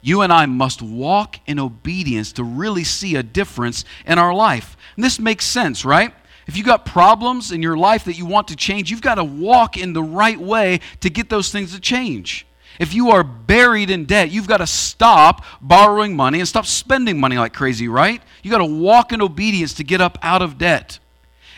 you 0.00 0.22
and 0.22 0.32
I 0.32 0.46
must 0.46 0.82
walk 0.82 1.36
in 1.46 1.58
obedience 1.58 2.32
to 2.32 2.44
really 2.44 2.84
see 2.84 3.16
a 3.16 3.22
difference 3.22 3.84
in 4.06 4.18
our 4.18 4.34
life. 4.34 4.76
And 4.96 5.04
this 5.04 5.18
makes 5.18 5.44
sense, 5.44 5.84
right? 5.84 6.12
If 6.46 6.56
you've 6.56 6.66
got 6.66 6.84
problems 6.84 7.52
in 7.52 7.62
your 7.62 7.76
life 7.76 8.04
that 8.04 8.18
you 8.18 8.26
want 8.26 8.48
to 8.48 8.56
change, 8.56 8.90
you've 8.90 9.02
got 9.02 9.16
to 9.16 9.24
walk 9.24 9.76
in 9.76 9.92
the 9.92 10.02
right 10.02 10.40
way 10.40 10.80
to 11.00 11.10
get 11.10 11.28
those 11.28 11.52
things 11.52 11.74
to 11.74 11.80
change. 11.80 12.46
If 12.78 12.94
you 12.94 13.10
are 13.10 13.22
buried 13.22 13.90
in 13.90 14.06
debt, 14.06 14.30
you've 14.30 14.48
got 14.48 14.56
to 14.56 14.66
stop 14.66 15.44
borrowing 15.60 16.16
money 16.16 16.38
and 16.40 16.48
stop 16.48 16.64
spending 16.64 17.20
money 17.20 17.36
like 17.36 17.52
crazy, 17.52 17.88
right? 17.88 18.22
You've 18.42 18.52
got 18.52 18.58
to 18.58 18.64
walk 18.64 19.12
in 19.12 19.20
obedience 19.20 19.74
to 19.74 19.84
get 19.84 20.00
up 20.00 20.18
out 20.22 20.40
of 20.40 20.56
debt. 20.56 20.98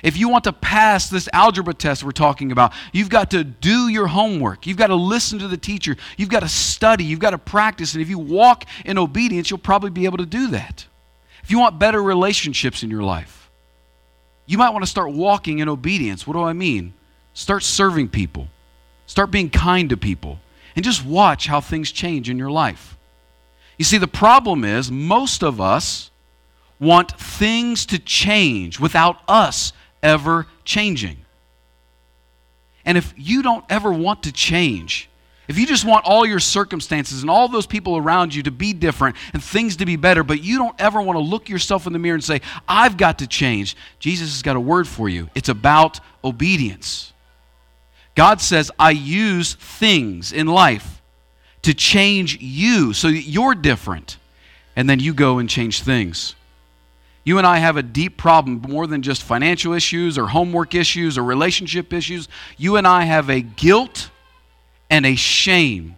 If 0.03 0.17
you 0.17 0.29
want 0.29 0.45
to 0.45 0.53
pass 0.53 1.09
this 1.09 1.29
algebra 1.33 1.75
test 1.75 2.03
we're 2.03 2.11
talking 2.11 2.51
about, 2.51 2.73
you've 2.93 3.09
got 3.09 3.31
to 3.31 3.45
do 3.45 3.89
your 3.89 4.09
homework. 4.09 4.67
You've 4.67 4.77
got 4.77 4.89
to 4.89 4.97
listen 4.97 5.39
to 5.39 5.49
the 5.49 5.57
teacher. 5.57 5.97
You've 6.17 6.29
got 6.29 6.41
to 6.41 6.49
study. 6.49 7.05
You've 7.05 7.21
got 7.21 7.31
to 7.31 7.39
practice. 7.39 7.95
And 7.95 8.03
if 8.03 8.09
you 8.09 8.19
walk 8.19 8.65
in 8.85 8.99
obedience, 8.99 9.49
you'll 9.49 9.59
probably 9.59 9.91
be 9.91 10.05
able 10.05 10.19
to 10.19 10.27
do 10.27 10.49
that. 10.49 10.87
If 11.45 11.51
you 11.51 11.61
want 11.61 11.79
better 11.79 12.03
relationships 12.03 12.83
in 12.83 12.91
your 12.91 13.03
life, 13.05 13.51
you 14.47 14.59
might 14.59 14.71
want 14.71 14.83
to 14.85 14.91
start 14.91 15.13
walking 15.13 15.61
in 15.61 15.69
obedience. 15.69 16.27
What 16.27 16.35
do 16.35 16.43
I 16.43 16.53
mean? 16.53 16.95
Start 17.33 17.63
serving 17.63 18.09
people, 18.09 18.49
start 19.07 19.31
being 19.31 19.51
kind 19.51 19.89
to 19.91 19.97
people, 19.97 20.41
and 20.75 20.85
just 20.85 21.05
watch 21.05 21.47
how 21.47 21.61
things 21.61 21.93
change 21.93 22.29
in 22.29 22.39
your 22.39 22.51
life. 22.51 22.99
You 23.79 23.85
see, 23.85 23.99
the 23.99 24.09
problem 24.09 24.65
is 24.65 24.91
most 24.91 25.43
of 25.43 25.61
us 25.61 26.11
want 26.79 27.13
things 27.19 27.87
to 27.87 27.99
change 27.99 28.81
without 28.81 29.21
us 29.29 29.73
ever 30.03 30.47
changing. 30.65 31.19
And 32.85 32.99
if 32.99 33.15
you 33.17 33.43
don't 33.43 33.65
ever 33.71 33.93
want 33.93 34.25
to 34.25 34.33
change, 34.33 35.09
if 35.49 35.59
you 35.59 35.67
just 35.67 35.85
want 35.85 36.05
all 36.07 36.25
your 36.25 36.41
circumstances 36.41 37.23
and 37.23 37.31
all 37.31 37.49
those 37.49 37.67
people 37.67 37.97
around 37.97 38.35
you 38.35 38.43
to 38.45 38.51
be 38.51 38.73
different 38.73 39.17
and 39.33 39.43
things 39.43 39.77
to 39.77 39.87
be 39.87 39.97
better, 39.97 40.23
but 40.23 40.43
you 40.43 40.59
don't 40.59 40.81
ever 40.81 41.01
want 41.01 41.19
to 41.19 41.23
look 41.23 41.49
yourself 41.49 41.87
in 41.87 41.93
the 41.93 41.99
mirror 41.99 42.15
and 42.15 42.25
say, 42.25 42.41
I've 42.67 42.97
got 42.97 43.19
to 43.19 43.27
change, 43.27 43.77
Jesus 43.99 44.33
has 44.33 44.43
got 44.43 44.57
a 44.57 44.61
word 44.61 44.87
for 44.87 45.09
you. 45.09 45.29
It's 45.35 45.49
about 45.49 46.01
obedience. 46.25 47.13
God 48.15 48.41
says, 48.41 48.71
I 48.79 48.91
use 48.91 49.55
things 49.55 50.33
in 50.33 50.47
life 50.47 51.03
to 51.63 51.75
change 51.75 52.39
you 52.41 52.93
so 52.93 53.09
that 53.09 53.23
you're 53.23 53.55
different. 53.55 54.19
And 54.77 54.89
then 54.89 55.01
you 55.01 55.13
go 55.15 55.39
and 55.39 55.49
change 55.49 55.83
things. 55.83 56.35
You 57.25 57.39
and 57.39 57.47
I 57.47 57.59
have 57.59 57.77
a 57.77 57.83
deep 57.83 58.17
problem 58.17 58.61
more 58.69 58.87
than 58.87 59.03
just 59.03 59.23
financial 59.23 59.73
issues 59.73 60.19
or 60.19 60.27
homework 60.27 60.75
issues 60.75 61.17
or 61.17 61.23
relationship 61.23 61.93
issues. 61.93 62.29
You 62.57 62.77
and 62.77 62.87
I 62.87 63.05
have 63.05 63.31
a 63.31 63.41
guilt 63.41 64.11
and 64.91 65.07
a 65.07 65.15
shame 65.15 65.97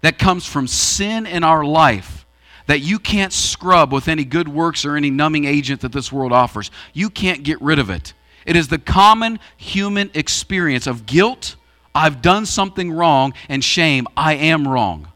that 0.00 0.18
comes 0.18 0.46
from 0.46 0.66
sin 0.66 1.26
in 1.26 1.44
our 1.44 1.64
life 1.64 2.26
that 2.66 2.80
you 2.80 2.98
can't 2.98 3.32
scrub 3.32 3.92
with 3.92 4.08
any 4.08 4.24
good 4.24 4.48
works 4.48 4.84
or 4.84 4.96
any 4.96 5.10
numbing 5.10 5.46
agent 5.46 5.80
that 5.80 5.92
this 5.92 6.12
world 6.12 6.32
offers. 6.32 6.70
You 6.92 7.08
can't 7.08 7.42
get 7.42 7.60
rid 7.62 7.78
of 7.78 7.88
it. 7.88 8.12
It 8.44 8.56
is 8.56 8.68
the 8.68 8.78
common 8.78 9.40
human 9.56 10.10
experience 10.14 10.86
of 10.86 11.06
guilt, 11.06 11.56
I've 11.94 12.22
done 12.22 12.46
something 12.46 12.92
wrong, 12.92 13.32
and 13.48 13.64
shame, 13.64 14.06
I 14.16 14.34
am 14.34 14.68
wrong. 14.68 15.08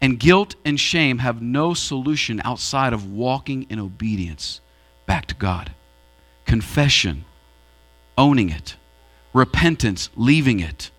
And 0.00 0.18
guilt 0.18 0.56
and 0.64 0.78
shame 0.78 1.18
have 1.18 1.40
no 1.40 1.74
solution 1.74 2.40
outside 2.44 2.92
of 2.92 3.10
walking 3.10 3.66
in 3.70 3.78
obedience 3.78 4.60
back 5.06 5.26
to 5.26 5.34
God. 5.34 5.72
Confession, 6.44 7.24
owning 8.18 8.50
it. 8.50 8.76
Repentance, 9.32 10.10
leaving 10.16 10.60
it. 10.60 10.90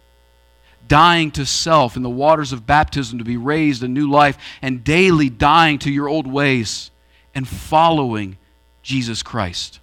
Dying 0.88 1.32
to 1.32 1.46
self 1.46 1.96
in 1.96 2.04
the 2.04 2.10
waters 2.10 2.54
of 2.54 2.66
baptism 2.66 3.20
to 3.20 3.26
be 3.26 3.38
raised 3.38 3.84
a 3.84 3.88
new 3.88 4.10
life, 4.10 4.38
and 4.62 4.84
daily 4.84 5.30
dying 5.30 5.80
to 5.80 5.92
your 5.92 6.08
old 6.08 6.26
ways 6.26 6.92
and 7.36 7.48
following 7.48 8.38
Jesus 8.82 9.22
Christ. 9.22 9.80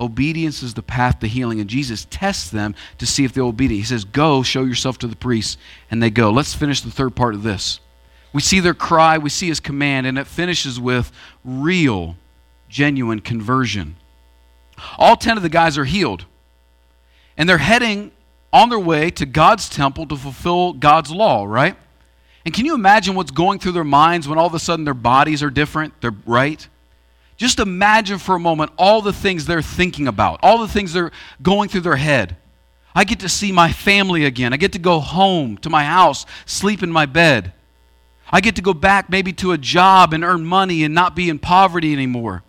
Obedience 0.00 0.62
is 0.62 0.74
the 0.74 0.82
path 0.82 1.20
to 1.20 1.28
healing, 1.28 1.60
and 1.60 1.70
Jesus 1.70 2.06
tests 2.10 2.50
them 2.50 2.74
to 2.98 3.06
see 3.06 3.24
if 3.24 3.32
they're 3.32 3.44
obedient. 3.44 3.80
He 3.80 3.86
says, 3.86 4.04
Go, 4.04 4.42
show 4.42 4.64
yourself 4.64 4.98
to 4.98 5.06
the 5.06 5.16
priests, 5.16 5.56
and 5.90 6.02
they 6.02 6.10
go. 6.10 6.30
Let's 6.30 6.54
finish 6.54 6.80
the 6.80 6.90
third 6.90 7.14
part 7.14 7.34
of 7.34 7.42
this. 7.42 7.80
We 8.34 8.42
see 8.42 8.58
their 8.58 8.74
cry, 8.74 9.16
we 9.16 9.30
see 9.30 9.46
his 9.46 9.60
command, 9.60 10.08
and 10.08 10.18
it 10.18 10.26
finishes 10.26 10.78
with 10.80 11.12
real, 11.44 12.16
genuine 12.68 13.20
conversion. 13.20 13.94
All 14.98 15.14
10 15.14 15.36
of 15.36 15.44
the 15.44 15.48
guys 15.48 15.78
are 15.78 15.84
healed, 15.84 16.24
and 17.36 17.48
they're 17.48 17.58
heading 17.58 18.10
on 18.52 18.70
their 18.70 18.78
way 18.78 19.10
to 19.12 19.24
God's 19.24 19.68
temple 19.68 20.06
to 20.08 20.16
fulfill 20.16 20.72
God's 20.72 21.12
law, 21.12 21.44
right? 21.44 21.76
And 22.44 22.52
can 22.52 22.66
you 22.66 22.74
imagine 22.74 23.14
what's 23.14 23.30
going 23.30 23.60
through 23.60 23.72
their 23.72 23.84
minds 23.84 24.26
when 24.26 24.36
all 24.36 24.46
of 24.46 24.54
a 24.54 24.58
sudden 24.58 24.84
their 24.84 24.94
bodies 24.94 25.40
are 25.40 25.50
different? 25.50 26.00
They're 26.00 26.14
right? 26.26 26.66
Just 27.36 27.60
imagine 27.60 28.18
for 28.18 28.34
a 28.34 28.40
moment 28.40 28.72
all 28.76 29.00
the 29.00 29.12
things 29.12 29.46
they're 29.46 29.62
thinking 29.62 30.08
about, 30.08 30.40
all 30.42 30.58
the 30.58 30.68
things 30.68 30.92
they're 30.92 31.12
going 31.40 31.68
through 31.68 31.82
their 31.82 31.96
head. 31.96 32.36
I 32.96 33.04
get 33.04 33.20
to 33.20 33.28
see 33.28 33.52
my 33.52 33.72
family 33.72 34.24
again. 34.24 34.52
I 34.52 34.56
get 34.56 34.72
to 34.72 34.78
go 34.80 34.98
home 34.98 35.56
to 35.58 35.70
my 35.70 35.84
house, 35.84 36.26
sleep 36.46 36.82
in 36.82 36.90
my 36.90 37.06
bed. 37.06 37.52
I 38.30 38.40
get 38.40 38.56
to 38.56 38.62
go 38.62 38.74
back 38.74 39.10
maybe 39.10 39.32
to 39.34 39.52
a 39.52 39.58
job 39.58 40.12
and 40.12 40.24
earn 40.24 40.44
money 40.44 40.84
and 40.84 40.94
not 40.94 41.14
be 41.14 41.28
in 41.28 41.38
poverty 41.38 41.92
anymore. 41.92 42.42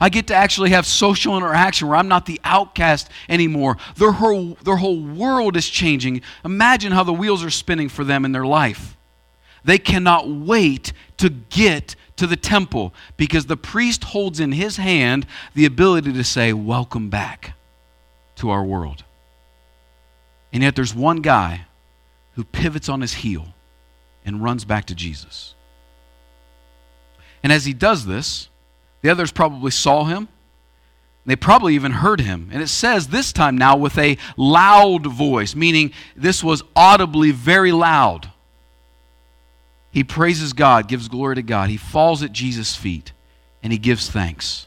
I 0.00 0.10
get 0.10 0.28
to 0.28 0.34
actually 0.34 0.70
have 0.70 0.86
social 0.86 1.36
interaction 1.36 1.88
where 1.88 1.96
I'm 1.96 2.08
not 2.08 2.26
the 2.26 2.40
outcast 2.44 3.10
anymore. 3.28 3.78
Their 3.96 4.12
whole, 4.12 4.56
their 4.62 4.76
whole 4.76 5.02
world 5.02 5.56
is 5.56 5.68
changing. 5.68 6.22
Imagine 6.44 6.92
how 6.92 7.02
the 7.02 7.12
wheels 7.12 7.42
are 7.42 7.50
spinning 7.50 7.88
for 7.88 8.04
them 8.04 8.24
in 8.24 8.32
their 8.32 8.46
life. 8.46 8.96
They 9.64 9.78
cannot 9.78 10.28
wait 10.28 10.92
to 11.16 11.30
get 11.30 11.96
to 12.16 12.26
the 12.26 12.36
temple 12.36 12.94
because 13.16 13.46
the 13.46 13.56
priest 13.56 14.04
holds 14.04 14.40
in 14.40 14.52
his 14.52 14.76
hand 14.76 15.26
the 15.54 15.64
ability 15.64 16.12
to 16.12 16.24
say, 16.24 16.52
Welcome 16.52 17.10
back 17.10 17.54
to 18.36 18.50
our 18.50 18.64
world. 18.64 19.04
And 20.52 20.62
yet 20.62 20.76
there's 20.76 20.94
one 20.94 21.22
guy 21.22 21.66
who 22.34 22.44
pivots 22.44 22.88
on 22.88 23.00
his 23.00 23.14
heel 23.14 23.48
and 24.28 24.44
runs 24.44 24.64
back 24.64 24.84
to 24.84 24.94
Jesus. 24.94 25.54
And 27.42 27.52
as 27.52 27.64
he 27.64 27.72
does 27.72 28.06
this, 28.06 28.48
the 29.00 29.10
others 29.10 29.32
probably 29.32 29.70
saw 29.70 30.04
him. 30.04 30.28
They 31.24 31.34
probably 31.34 31.74
even 31.74 31.92
heard 31.92 32.20
him. 32.20 32.50
And 32.52 32.62
it 32.62 32.68
says 32.68 33.08
this 33.08 33.32
time 33.32 33.56
now 33.56 33.76
with 33.76 33.98
a 33.98 34.18
loud 34.36 35.06
voice, 35.06 35.54
meaning 35.54 35.92
this 36.14 36.44
was 36.44 36.62
audibly 36.76 37.30
very 37.30 37.72
loud. 37.72 38.30
He 39.90 40.04
praises 40.04 40.52
God, 40.52 40.88
gives 40.88 41.08
glory 41.08 41.36
to 41.36 41.42
God. 41.42 41.70
He 41.70 41.76
falls 41.76 42.22
at 42.22 42.32
Jesus' 42.32 42.76
feet 42.76 43.12
and 43.62 43.72
he 43.72 43.78
gives 43.78 44.10
thanks. 44.10 44.66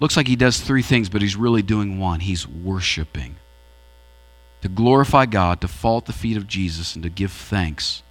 Looks 0.00 0.16
like 0.16 0.26
he 0.26 0.36
does 0.36 0.60
three 0.60 0.82
things, 0.82 1.08
but 1.08 1.22
he's 1.22 1.36
really 1.36 1.62
doing 1.62 1.98
one. 1.98 2.20
He's 2.20 2.46
worshiping. 2.46 3.36
To 4.62 4.68
glorify 4.68 5.26
God, 5.26 5.60
to 5.60 5.68
fall 5.68 5.98
at 5.98 6.06
the 6.06 6.12
feet 6.12 6.36
of 6.36 6.46
Jesus, 6.46 6.94
and 6.94 7.02
to 7.02 7.10
give 7.10 7.32
thanks 7.32 8.02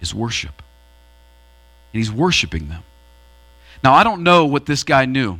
is 0.00 0.14
worship. 0.14 0.62
And 1.92 1.98
he's 2.00 2.10
worshiping 2.10 2.68
them. 2.68 2.82
Now, 3.82 3.94
I 3.94 4.04
don't 4.04 4.22
know 4.22 4.46
what 4.46 4.66
this 4.66 4.84
guy 4.84 5.06
knew 5.06 5.38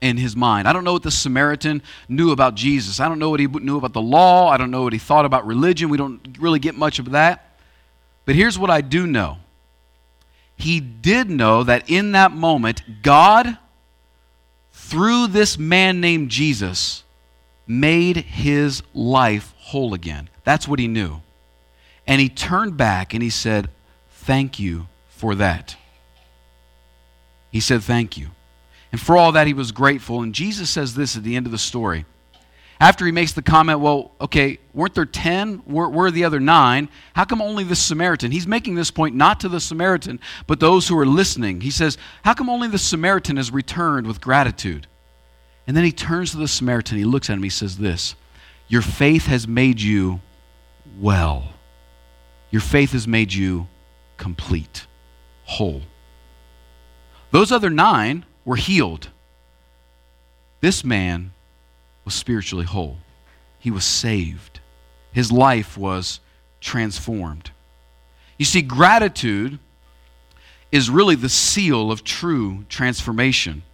in 0.00 0.16
his 0.16 0.36
mind. 0.36 0.68
I 0.68 0.72
don't 0.72 0.84
know 0.84 0.92
what 0.92 1.02
the 1.02 1.10
Samaritan 1.10 1.82
knew 2.08 2.30
about 2.30 2.54
Jesus. 2.54 3.00
I 3.00 3.08
don't 3.08 3.18
know 3.18 3.30
what 3.30 3.40
he 3.40 3.46
knew 3.46 3.78
about 3.78 3.92
the 3.92 4.02
law. 4.02 4.48
I 4.48 4.56
don't 4.56 4.70
know 4.70 4.82
what 4.82 4.92
he 4.92 4.98
thought 4.98 5.24
about 5.24 5.46
religion. 5.46 5.88
We 5.88 5.96
don't 5.96 6.36
really 6.38 6.58
get 6.58 6.74
much 6.74 6.98
of 6.98 7.12
that. 7.12 7.58
But 8.26 8.34
here's 8.34 8.58
what 8.58 8.70
I 8.70 8.80
do 8.80 9.06
know 9.06 9.38
he 10.56 10.80
did 10.80 11.30
know 11.30 11.64
that 11.64 11.90
in 11.90 12.12
that 12.12 12.32
moment, 12.32 13.02
God, 13.02 13.58
through 14.72 15.28
this 15.28 15.58
man 15.58 16.00
named 16.00 16.30
Jesus, 16.30 17.02
made 17.66 18.16
his 18.16 18.82
life 18.92 19.54
whole 19.56 19.94
again. 19.94 20.28
That's 20.44 20.68
what 20.68 20.78
he 20.78 20.86
knew. 20.86 21.20
And 22.06 22.20
he 22.20 22.28
turned 22.28 22.76
back 22.76 23.14
and 23.14 23.22
he 23.22 23.30
said, 23.30 23.70
Thank 24.10 24.58
you 24.58 24.88
for 25.08 25.34
that. 25.34 25.76
He 27.50 27.60
said, 27.60 27.82
Thank 27.82 28.16
you. 28.16 28.28
And 28.92 29.00
for 29.00 29.16
all 29.16 29.32
that, 29.32 29.46
he 29.46 29.54
was 29.54 29.72
grateful. 29.72 30.22
And 30.22 30.34
Jesus 30.34 30.70
says 30.70 30.94
this 30.94 31.16
at 31.16 31.24
the 31.24 31.36
end 31.36 31.46
of 31.46 31.52
the 31.52 31.58
story 31.58 32.04
after 32.80 33.06
he 33.06 33.12
makes 33.12 33.32
the 33.32 33.42
comment, 33.42 33.80
well, 33.80 34.12
okay, 34.20 34.58
weren't 34.72 34.94
there 34.94 35.06
10? 35.06 35.62
Where, 35.64 35.88
where, 35.88 36.08
are 36.08 36.10
the 36.10 36.24
other 36.24 36.40
nine? 36.40 36.88
How 37.14 37.24
come 37.24 37.40
only 37.40 37.64
the 37.64 37.76
Samaritan? 37.76 38.30
He's 38.30 38.46
making 38.46 38.74
this 38.74 38.90
point 38.90 39.14
not 39.14 39.40
to 39.40 39.48
the 39.48 39.60
Samaritan, 39.60 40.20
but 40.46 40.60
those 40.60 40.88
who 40.88 40.98
are 40.98 41.06
listening. 41.06 41.60
He 41.60 41.70
says, 41.70 41.96
How 42.24 42.34
come 42.34 42.50
only 42.50 42.68
the 42.68 42.78
Samaritan 42.78 43.36
has 43.36 43.50
returned 43.50 44.06
with 44.06 44.20
gratitude? 44.20 44.86
And 45.66 45.76
then 45.76 45.84
he 45.84 45.92
turns 45.92 46.32
to 46.32 46.36
the 46.36 46.48
Samaritan, 46.48 46.98
he 46.98 47.04
looks 47.04 47.30
at 47.30 47.36
him, 47.38 47.42
he 47.42 47.48
says, 47.48 47.78
This, 47.78 48.16
your 48.68 48.82
faith 48.82 49.26
has 49.26 49.48
made 49.48 49.80
you 49.80 50.20
well. 50.98 51.53
Your 52.54 52.60
faith 52.60 52.92
has 52.92 53.08
made 53.08 53.34
you 53.34 53.66
complete, 54.16 54.86
whole. 55.42 55.82
Those 57.32 57.50
other 57.50 57.68
nine 57.68 58.24
were 58.44 58.54
healed. 58.54 59.08
This 60.60 60.84
man 60.84 61.32
was 62.04 62.14
spiritually 62.14 62.64
whole. 62.64 62.98
He 63.58 63.72
was 63.72 63.84
saved. 63.84 64.60
His 65.10 65.32
life 65.32 65.76
was 65.76 66.20
transformed. 66.60 67.50
You 68.38 68.44
see, 68.44 68.62
gratitude 68.62 69.58
is 70.70 70.88
really 70.88 71.16
the 71.16 71.28
seal 71.28 71.90
of 71.90 72.04
true 72.04 72.66
transformation. 72.68 73.64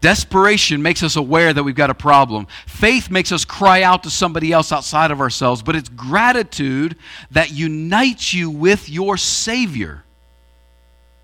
Desperation 0.00 0.82
makes 0.82 1.02
us 1.02 1.16
aware 1.16 1.52
that 1.52 1.62
we've 1.62 1.74
got 1.74 1.90
a 1.90 1.94
problem. 1.94 2.46
Faith 2.66 3.10
makes 3.10 3.32
us 3.32 3.44
cry 3.44 3.82
out 3.82 4.02
to 4.04 4.10
somebody 4.10 4.52
else 4.52 4.72
outside 4.72 5.10
of 5.10 5.20
ourselves, 5.20 5.62
but 5.62 5.76
it's 5.76 5.88
gratitude 5.88 6.96
that 7.30 7.50
unites 7.50 8.32
you 8.32 8.50
with 8.50 8.88
your 8.88 9.16
Savior. 9.16 10.04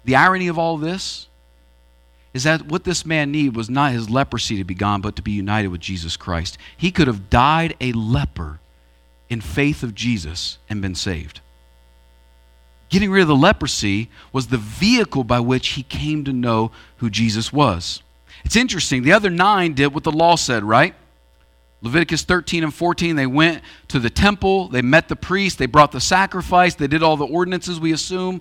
The 0.05 0.17
irony 0.17 0.49
of 0.49 0.59
all 0.59 0.77
this 0.77 1.29
is 2.35 2.45
that 2.45 2.67
what 2.67 2.85
this 2.85 3.07
man 3.07 3.33
needed 3.33 3.57
was 3.57 3.71
not 3.71 3.93
his 3.93 4.11
leprosy 4.11 4.59
to 4.59 4.65
be 4.65 4.75
gone, 4.75 5.01
but 5.01 5.17
to 5.17 5.23
be 5.23 5.33
united 5.33 5.69
with 5.69 5.81
Jesus 5.81 6.19
Christ. 6.19 6.59
He 6.77 6.91
could 6.91 7.07
have 7.07 7.31
died 7.31 7.75
a 7.81 7.93
leper 7.93 8.61
in 9.31 9.41
faith 9.41 9.83
of 9.83 9.95
Jesus 9.95 10.59
and 10.69 10.83
been 10.83 10.95
saved. 10.95 11.41
Getting 12.89 13.11
rid 13.11 13.23
of 13.23 13.29
the 13.29 13.35
leprosy 13.35 14.11
was 14.33 14.49
the 14.49 14.59
vehicle 14.59 15.25
by 15.25 15.41
which 15.41 15.69
he 15.69 15.83
came 15.83 16.25
to 16.25 16.33
know 16.33 16.71
who 16.99 17.11
Jesus 17.11 17.53
was. 17.53 18.03
It's 18.47 18.55
interesting. 18.55 19.03
The 19.03 19.13
other 19.13 19.29
nine 19.29 19.73
did 19.73 19.93
what 19.93 20.05
the 20.05 20.13
law 20.13 20.37
said, 20.37 20.63
right? 20.63 20.95
Leviticus 21.83 22.23
13 22.23 22.63
and 22.63 22.73
14, 22.73 23.17
they 23.17 23.27
went 23.27 23.61
to 23.89 23.99
the 23.99 24.09
temple, 24.09 24.69
they 24.69 24.83
met 24.83 25.09
the 25.09 25.17
priest, 25.17 25.59
they 25.59 25.67
brought 25.67 25.91
the 25.91 26.01
sacrifice, 26.01 26.77
they 26.77 26.87
did 26.87 27.03
all 27.03 27.17
the 27.17 27.27
ordinances, 27.27 27.81
we 27.81 27.93
assume. 27.93 28.41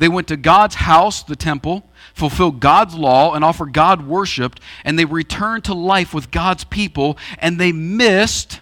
They 0.00 0.08
went 0.08 0.26
to 0.26 0.36
God's 0.36 0.74
house, 0.74 1.22
the 1.22 1.36
temple, 1.36 1.88
fulfilled 2.14 2.58
God's 2.58 2.96
law, 2.96 3.34
and 3.34 3.44
offered 3.44 3.72
God 3.72 4.08
worship, 4.08 4.56
and 4.84 4.98
they 4.98 5.04
returned 5.04 5.62
to 5.66 5.74
life 5.74 6.12
with 6.12 6.32
God's 6.32 6.64
people, 6.64 7.16
and 7.38 7.56
they 7.56 7.70
missed 7.70 8.60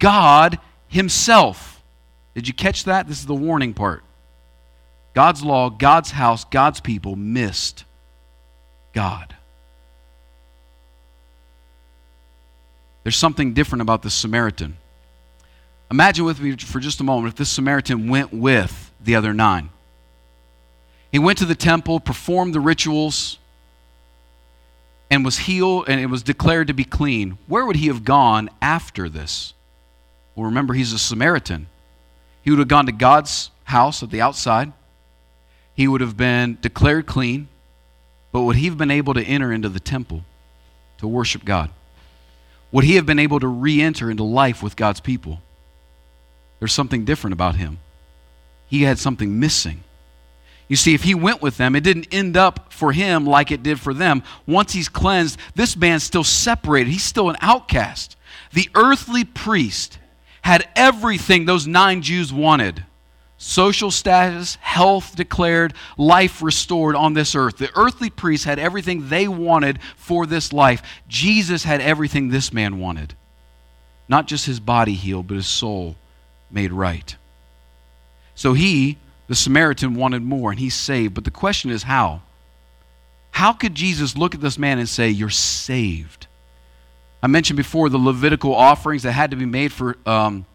God 0.00 0.58
Himself. 0.88 1.80
Did 2.34 2.48
you 2.48 2.54
catch 2.54 2.84
that? 2.84 3.06
This 3.06 3.20
is 3.20 3.26
the 3.26 3.36
warning 3.36 3.72
part. 3.72 4.02
God's 5.14 5.44
law, 5.44 5.70
God's 5.70 6.10
house, 6.10 6.44
God's 6.44 6.80
people 6.80 7.14
missed 7.14 7.84
God. 8.92 9.36
There's 13.08 13.16
something 13.16 13.54
different 13.54 13.80
about 13.80 14.02
the 14.02 14.10
Samaritan. 14.10 14.76
Imagine 15.90 16.26
with 16.26 16.40
me 16.40 16.54
for 16.56 16.78
just 16.78 17.00
a 17.00 17.04
moment 17.04 17.32
if 17.32 17.38
this 17.38 17.48
Samaritan 17.48 18.10
went 18.10 18.34
with 18.34 18.92
the 19.00 19.14
other 19.14 19.32
nine. 19.32 19.70
He 21.10 21.18
went 21.18 21.38
to 21.38 21.46
the 21.46 21.54
temple, 21.54 22.00
performed 22.00 22.54
the 22.54 22.60
rituals, 22.60 23.38
and 25.10 25.24
was 25.24 25.38
healed, 25.38 25.86
and 25.88 25.98
it 25.98 26.10
was 26.10 26.22
declared 26.22 26.66
to 26.66 26.74
be 26.74 26.84
clean. 26.84 27.38
Where 27.46 27.64
would 27.64 27.76
he 27.76 27.86
have 27.86 28.04
gone 28.04 28.50
after 28.60 29.08
this? 29.08 29.54
Well, 30.34 30.44
remember, 30.44 30.74
he's 30.74 30.92
a 30.92 30.98
Samaritan. 30.98 31.68
He 32.42 32.50
would 32.50 32.58
have 32.58 32.68
gone 32.68 32.84
to 32.84 32.92
God's 32.92 33.50
house 33.64 34.02
at 34.02 34.10
the 34.10 34.20
outside. 34.20 34.74
He 35.72 35.88
would 35.88 36.02
have 36.02 36.18
been 36.18 36.58
declared 36.60 37.06
clean, 37.06 37.48
but 38.32 38.42
would 38.42 38.56
he 38.56 38.66
have 38.66 38.76
been 38.76 38.90
able 38.90 39.14
to 39.14 39.22
enter 39.24 39.50
into 39.50 39.70
the 39.70 39.80
temple 39.80 40.24
to 40.98 41.08
worship 41.08 41.46
God? 41.46 41.70
Would 42.72 42.84
he 42.84 42.96
have 42.96 43.06
been 43.06 43.18
able 43.18 43.40
to 43.40 43.48
re 43.48 43.80
enter 43.80 44.10
into 44.10 44.24
life 44.24 44.62
with 44.62 44.76
God's 44.76 45.00
people? 45.00 45.40
There's 46.58 46.72
something 46.72 47.04
different 47.04 47.32
about 47.32 47.56
him. 47.56 47.78
He 48.66 48.82
had 48.82 48.98
something 48.98 49.40
missing. 49.40 49.84
You 50.68 50.76
see, 50.76 50.92
if 50.92 51.02
he 51.02 51.14
went 51.14 51.40
with 51.40 51.56
them, 51.56 51.74
it 51.74 51.82
didn't 51.82 52.12
end 52.12 52.36
up 52.36 52.72
for 52.72 52.92
him 52.92 53.24
like 53.24 53.50
it 53.50 53.62
did 53.62 53.80
for 53.80 53.94
them. 53.94 54.22
Once 54.46 54.72
he's 54.72 54.88
cleansed, 54.88 55.38
this 55.54 55.76
man's 55.76 56.02
still 56.02 56.24
separated. 56.24 56.90
He's 56.90 57.04
still 57.04 57.30
an 57.30 57.36
outcast. 57.40 58.16
The 58.52 58.68
earthly 58.74 59.24
priest 59.24 59.98
had 60.42 60.68
everything 60.76 61.46
those 61.46 61.66
nine 61.66 62.02
Jews 62.02 62.32
wanted 62.32 62.84
social 63.38 63.92
status, 63.92 64.56
health 64.56 65.14
declared, 65.14 65.72
life 65.96 66.42
restored 66.42 66.96
on 66.96 67.14
this 67.14 67.34
earth. 67.34 67.56
The 67.56 67.70
earthly 67.76 68.10
priests 68.10 68.44
had 68.44 68.58
everything 68.58 69.08
they 69.08 69.28
wanted 69.28 69.78
for 69.96 70.26
this 70.26 70.52
life. 70.52 70.82
Jesus 71.06 71.62
had 71.62 71.80
everything 71.80 72.28
this 72.28 72.52
man 72.52 72.80
wanted. 72.80 73.14
Not 74.08 74.26
just 74.26 74.46
his 74.46 74.58
body 74.58 74.94
healed, 74.94 75.28
but 75.28 75.36
his 75.36 75.46
soul 75.46 75.96
made 76.50 76.72
right. 76.72 77.16
So 78.34 78.54
he, 78.54 78.98
the 79.28 79.34
Samaritan, 79.34 79.94
wanted 79.94 80.22
more, 80.22 80.50
and 80.50 80.58
he's 80.58 80.74
saved. 80.74 81.14
But 81.14 81.24
the 81.24 81.30
question 81.30 81.70
is 81.70 81.84
how? 81.84 82.22
How 83.30 83.52
could 83.52 83.74
Jesus 83.74 84.16
look 84.16 84.34
at 84.34 84.40
this 84.40 84.58
man 84.58 84.78
and 84.78 84.88
say, 84.88 85.10
You're 85.10 85.30
saved? 85.30 86.26
I 87.22 87.26
mentioned 87.26 87.56
before 87.56 87.88
the 87.88 87.98
Levitical 87.98 88.54
offerings 88.54 89.02
that 89.04 89.12
had 89.12 89.30
to 89.30 89.36
be 89.36 89.46
made 89.46 89.72
for. 89.72 89.96
Um, 90.06 90.46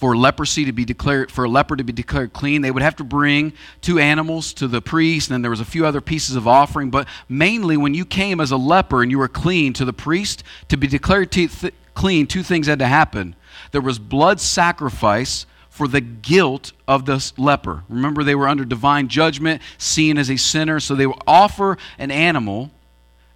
for 0.00 0.16
leprosy 0.16 0.64
to 0.64 0.72
be 0.72 0.86
declared 0.86 1.30
for 1.30 1.44
a 1.44 1.48
leper 1.48 1.76
to 1.76 1.84
be 1.84 1.92
declared 1.92 2.32
clean 2.32 2.62
they 2.62 2.70
would 2.70 2.82
have 2.82 2.96
to 2.96 3.04
bring 3.04 3.52
two 3.82 3.98
animals 3.98 4.54
to 4.54 4.66
the 4.66 4.80
priest 4.80 5.28
and 5.28 5.34
then 5.34 5.42
there 5.42 5.50
was 5.50 5.60
a 5.60 5.64
few 5.64 5.84
other 5.84 6.00
pieces 6.00 6.36
of 6.36 6.48
offering 6.48 6.88
but 6.88 7.06
mainly 7.28 7.76
when 7.76 7.92
you 7.92 8.06
came 8.06 8.40
as 8.40 8.50
a 8.50 8.56
leper 8.56 9.02
and 9.02 9.10
you 9.10 9.18
were 9.18 9.28
clean 9.28 9.74
to 9.74 9.84
the 9.84 9.92
priest 9.92 10.42
to 10.68 10.78
be 10.78 10.86
declared 10.86 11.30
th- 11.30 11.74
clean 11.92 12.26
two 12.26 12.42
things 12.42 12.66
had 12.66 12.78
to 12.78 12.86
happen 12.86 13.36
there 13.72 13.82
was 13.82 13.98
blood 13.98 14.40
sacrifice 14.40 15.44
for 15.68 15.86
the 15.86 16.00
guilt 16.00 16.72
of 16.86 17.06
the 17.06 17.32
leper. 17.38 17.84
Remember, 17.88 18.24
they 18.24 18.34
were 18.34 18.48
under 18.48 18.64
divine 18.64 19.08
judgment, 19.08 19.62
seen 19.78 20.18
as 20.18 20.28
a 20.30 20.36
sinner, 20.36 20.80
so 20.80 20.94
they 20.94 21.06
would 21.06 21.22
offer 21.26 21.78
an 21.96 22.10
animal, 22.10 22.70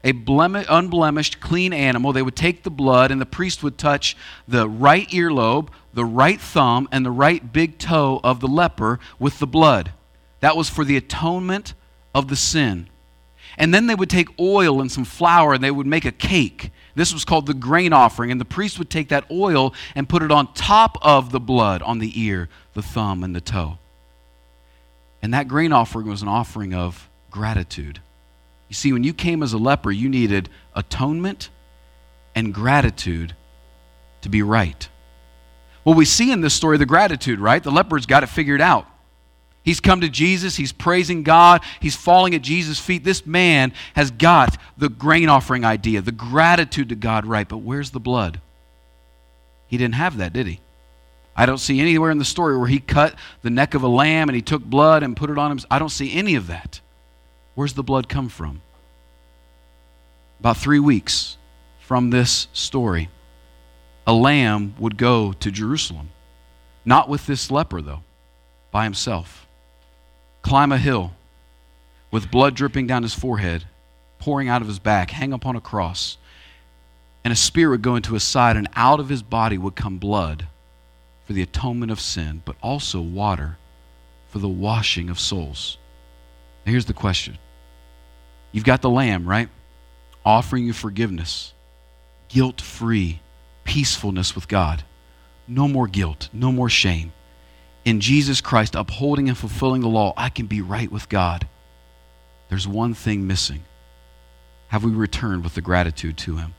a 0.05 0.13
blemish, 0.13 0.67
unblemished, 0.69 1.41
clean 1.41 1.73
animal. 1.73 2.13
They 2.13 2.23
would 2.23 2.37
take 2.37 2.63
the 2.63 2.71
blood, 2.71 3.11
and 3.11 3.21
the 3.21 3.27
priest 3.27 3.63
would 3.63 3.79
touch 3.79 4.17
the 4.47 4.69
right 4.69 5.09
earlobe, 5.09 5.71
the 5.95 6.05
right 6.05 6.41
thumb, 6.41 6.89
and 6.93 7.05
the 7.05 7.11
right 7.11 7.53
big 7.53 7.79
toe 7.79 8.21
of 8.23 8.41
the 8.41 8.47
leper 8.47 9.01
with 9.19 9.39
the 9.39 9.47
blood. 9.47 9.93
That 10.41 10.57
was 10.57 10.69
for 10.69 10.85
the 10.85 10.99
atonement 10.99 11.73
of 12.15 12.29
the 12.29 12.37
sin. 12.37 12.89
And 13.57 13.73
then 13.73 13.87
they 13.87 13.95
would 13.95 14.11
take 14.11 14.29
oil 14.39 14.81
and 14.81 14.91
some 14.91 15.05
flour 15.05 15.55
and 15.55 15.63
they 15.63 15.71
would 15.71 15.87
make 15.87 16.05
a 16.05 16.13
cake. 16.13 16.71
This 16.95 17.13
was 17.13 17.25
called 17.25 17.47
the 17.47 17.55
grain 17.55 17.93
offering. 17.93 18.31
And 18.31 18.41
the 18.41 18.45
priest 18.45 18.79
would 18.79 18.91
take 18.91 19.09
that 19.09 19.25
oil 19.31 19.73
and 19.95 20.09
put 20.09 20.23
it 20.23 20.33
on 20.33 20.53
top 20.55 20.99
of 21.03 21.31
the 21.31 21.41
blood 21.41 21.81
on 21.83 21.99
the 21.99 22.21
ear, 22.21 22.49
the 22.75 22.83
thumb, 22.83 23.23
and 23.23 23.35
the 23.35 23.41
toe. 23.41 23.79
And 25.23 25.33
that 25.33 25.49
grain 25.49 25.73
offering 25.73 26.09
was 26.09 26.21
an 26.21 26.29
offering 26.29 26.75
of 26.75 27.09
gratitude. 27.31 28.01
You 28.75 28.77
see, 28.77 28.93
when 28.93 29.05
you 29.05 29.15
came 29.15 29.45
as 29.45 29.53
a 29.53 29.57
leper, 29.57 29.93
you 29.93 30.09
needed 30.09 30.49
atonement 30.75 31.49
and 32.35 32.53
gratitude 32.53 33.37
to 34.23 34.29
be 34.29 34.43
right. 34.43 34.89
Well, 35.85 35.95
we 35.95 36.05
see 36.05 36.33
in 36.33 36.41
this 36.41 36.55
story 36.55 36.77
the 36.77 36.85
gratitude, 36.85 37.39
right? 37.39 37.63
The 37.63 37.71
leper's 37.71 38.05
got 38.05 38.25
it 38.25 38.31
figured 38.31 38.61
out. 38.61 38.89
He's 39.63 39.79
come 39.79 40.01
to 40.01 40.09
Jesus. 40.09 40.57
He's 40.57 40.73
praising 40.73 41.23
God. 41.23 41.63
He's 41.79 41.95
falling 41.95 42.35
at 42.35 42.43
Jesus' 42.43 42.81
feet. 42.81 43.05
This 43.05 43.25
man 43.25 43.73
has 43.95 44.11
got 44.11 44.59
the 44.77 44.89
grain 44.89 45.29
offering 45.29 45.65
idea, 45.65 46.01
the 46.01 46.11
gratitude 46.11 46.89
to 46.89 46.97
God 46.97 47.27
right. 47.27 47.49
But 47.49 47.59
where's 47.59 47.93
the 47.93 48.01
blood? 48.01 48.41
He 49.69 49.77
didn't 49.77 49.95
have 49.95 50.17
that, 50.17 50.33
did 50.33 50.49
he? 50.49 50.59
I 51.37 51.47
don't 51.47 51.59
see 51.59 51.79
anywhere 51.79 52.11
in 52.11 52.19
the 52.19 52.25
story 52.25 52.59
where 52.59 52.67
he 52.67 52.81
cut 52.81 53.15
the 53.43 53.51
neck 53.51 53.75
of 53.75 53.85
a 53.85 53.89
lamb 53.89 54.29
and 54.29 54.35
he 54.35 54.43
took 54.43 54.65
blood 54.65 55.05
and 55.05 55.17
put 55.17 55.31
it 55.31 55.39
on 55.39 55.53
him. 55.53 55.61
I 55.71 55.79
don't 55.79 55.91
see 55.91 56.13
any 56.13 56.35
of 56.35 56.49
that. 56.49 56.81
Where's 57.55 57.75
the 57.75 57.83
blood 57.83 58.09
come 58.09 58.29
from? 58.29 58.63
About 60.41 60.57
three 60.57 60.81
weeks 60.81 61.37
from 61.79 62.11
this 62.11 62.49
story, 62.53 63.09
a 64.07 64.13
lamb 64.13 64.75
would 64.79 64.97
go 64.97 65.33
to 65.33 65.51
Jerusalem. 65.51 66.11
Not 66.85 67.09
with 67.09 67.27
this 67.27 67.51
leper, 67.51 67.81
though, 67.81 68.03
by 68.71 68.85
himself 68.85 69.47
climb 70.45 70.71
a 70.71 70.79
hill 70.79 71.13
with 72.11 72.31
blood 72.31 72.55
dripping 72.55 72.87
down 72.87 73.03
his 73.03 73.15
forehead, 73.15 73.65
pouring 74.19 74.49
out 74.49 74.61
of 74.61 74.69
his 74.69 74.79
back, 74.79 75.11
hang 75.11 75.33
upon 75.33 75.57
a 75.57 75.61
cross, 75.61 76.19
and 77.25 77.33
a 77.33 77.37
spear 77.37 77.71
would 77.71 77.81
go 77.81 77.97
into 77.97 78.13
his 78.13 78.23
side, 78.23 78.57
and 78.57 78.69
out 78.77 79.01
of 79.01 79.09
his 79.09 79.23
body 79.23 79.57
would 79.57 79.75
come 79.75 79.99
blood 79.99 80.47
for 81.25 81.33
the 81.33 81.43
atonement 81.43 81.91
of 81.91 81.99
sin, 81.99 82.43
but 82.45 82.57
also 82.63 83.01
water 83.01 83.57
for 84.29 84.39
the 84.39 84.49
washing 84.49 85.09
of 85.09 85.19
souls. 85.19 85.79
Now 86.65 86.73
here's 86.73 86.87
the 86.87 86.95
question 86.95 87.39
You've 88.53 88.65
got 88.65 88.83
the 88.83 88.91
lamb, 88.91 89.27
right? 89.29 89.49
Offering 90.25 90.65
you 90.65 90.73
forgiveness, 90.73 91.53
guilt 92.29 92.61
free, 92.61 93.21
peacefulness 93.65 94.35
with 94.35 94.49
God. 94.49 94.85
No 95.47 95.69
more 95.69 95.87
guilt, 95.87 96.31
no 96.33 96.51
more 96.51 96.71
shame 96.71 97.13
in 97.85 98.01
Jesus 98.01 98.41
Christ, 98.41 98.75
upholding 98.75 99.29
and 99.29 99.37
fulfilling 99.37 99.83
the 99.83 99.89
law, 99.89 100.15
I 100.17 100.31
can 100.31 100.47
be 100.47 100.61
right 100.63 100.91
with 100.91 101.09
God. 101.09 101.47
There's 102.49 102.67
one 102.67 102.95
thing 102.95 103.27
missing. 103.27 103.65
Have 104.69 104.85
we 104.85 104.91
returned 104.91 105.45
with 105.45 105.55
the 105.55 105.61
gratitude 105.61 106.17
to 106.19 106.37
Him? 106.37 106.55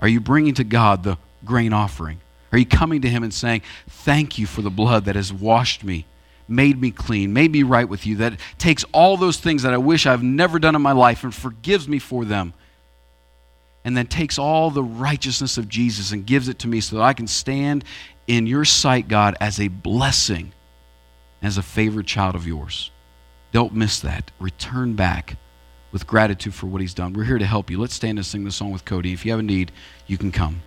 Are 0.00 0.08
you 0.08 0.20
bringing 0.20 0.54
to 0.54 0.64
God 0.64 1.02
the 1.02 1.18
grain 1.44 1.72
offering? 1.72 2.20
Are 2.50 2.58
you 2.58 2.66
coming 2.66 3.02
to 3.02 3.10
Him 3.10 3.22
and 3.22 3.34
saying, 3.34 3.62
Thank 3.88 4.38
you 4.38 4.46
for 4.46 4.62
the 4.62 4.70
blood 4.70 5.04
that 5.04 5.16
has 5.16 5.32
washed 5.32 5.84
me, 5.84 6.06
made 6.48 6.80
me 6.80 6.90
clean, 6.90 7.32
made 7.32 7.52
me 7.52 7.62
right 7.62 7.88
with 7.88 8.06
you, 8.06 8.16
that 8.16 8.40
takes 8.56 8.84
all 8.92 9.16
those 9.16 9.36
things 9.36 9.62
that 9.62 9.74
I 9.74 9.78
wish 9.78 10.06
I've 10.06 10.22
never 10.22 10.58
done 10.58 10.74
in 10.74 10.82
my 10.82 10.92
life 10.92 11.24
and 11.24 11.34
forgives 11.34 11.86
me 11.86 11.98
for 11.98 12.24
them, 12.24 12.54
and 13.84 13.96
then 13.96 14.06
takes 14.06 14.38
all 14.38 14.70
the 14.70 14.82
righteousness 14.82 15.58
of 15.58 15.68
Jesus 15.68 16.12
and 16.12 16.26
gives 16.26 16.48
it 16.48 16.58
to 16.60 16.68
me 16.68 16.80
so 16.80 16.96
that 16.96 17.02
I 17.02 17.12
can 17.12 17.26
stand 17.26 17.84
in 18.26 18.46
your 18.46 18.64
sight, 18.64 19.08
God, 19.08 19.36
as 19.40 19.60
a 19.60 19.68
blessing, 19.68 20.52
as 21.42 21.58
a 21.58 21.62
favored 21.62 22.06
child 22.06 22.34
of 22.34 22.46
yours. 22.46 22.90
Don't 23.52 23.74
miss 23.74 24.00
that. 24.00 24.30
Return 24.38 24.94
back 24.94 25.36
with 25.92 26.06
gratitude 26.06 26.54
for 26.54 26.66
what 26.66 26.80
He's 26.82 26.92
done. 26.92 27.14
We're 27.14 27.24
here 27.24 27.38
to 27.38 27.46
help 27.46 27.70
you. 27.70 27.80
Let's 27.80 27.94
stand 27.94 28.18
and 28.18 28.26
sing 28.26 28.44
the 28.44 28.50
song 28.50 28.72
with 28.72 28.84
Cody. 28.84 29.12
If 29.12 29.24
you 29.24 29.32
have 29.32 29.40
a 29.40 29.42
need, 29.42 29.72
you 30.06 30.18
can 30.18 30.32
come. 30.32 30.62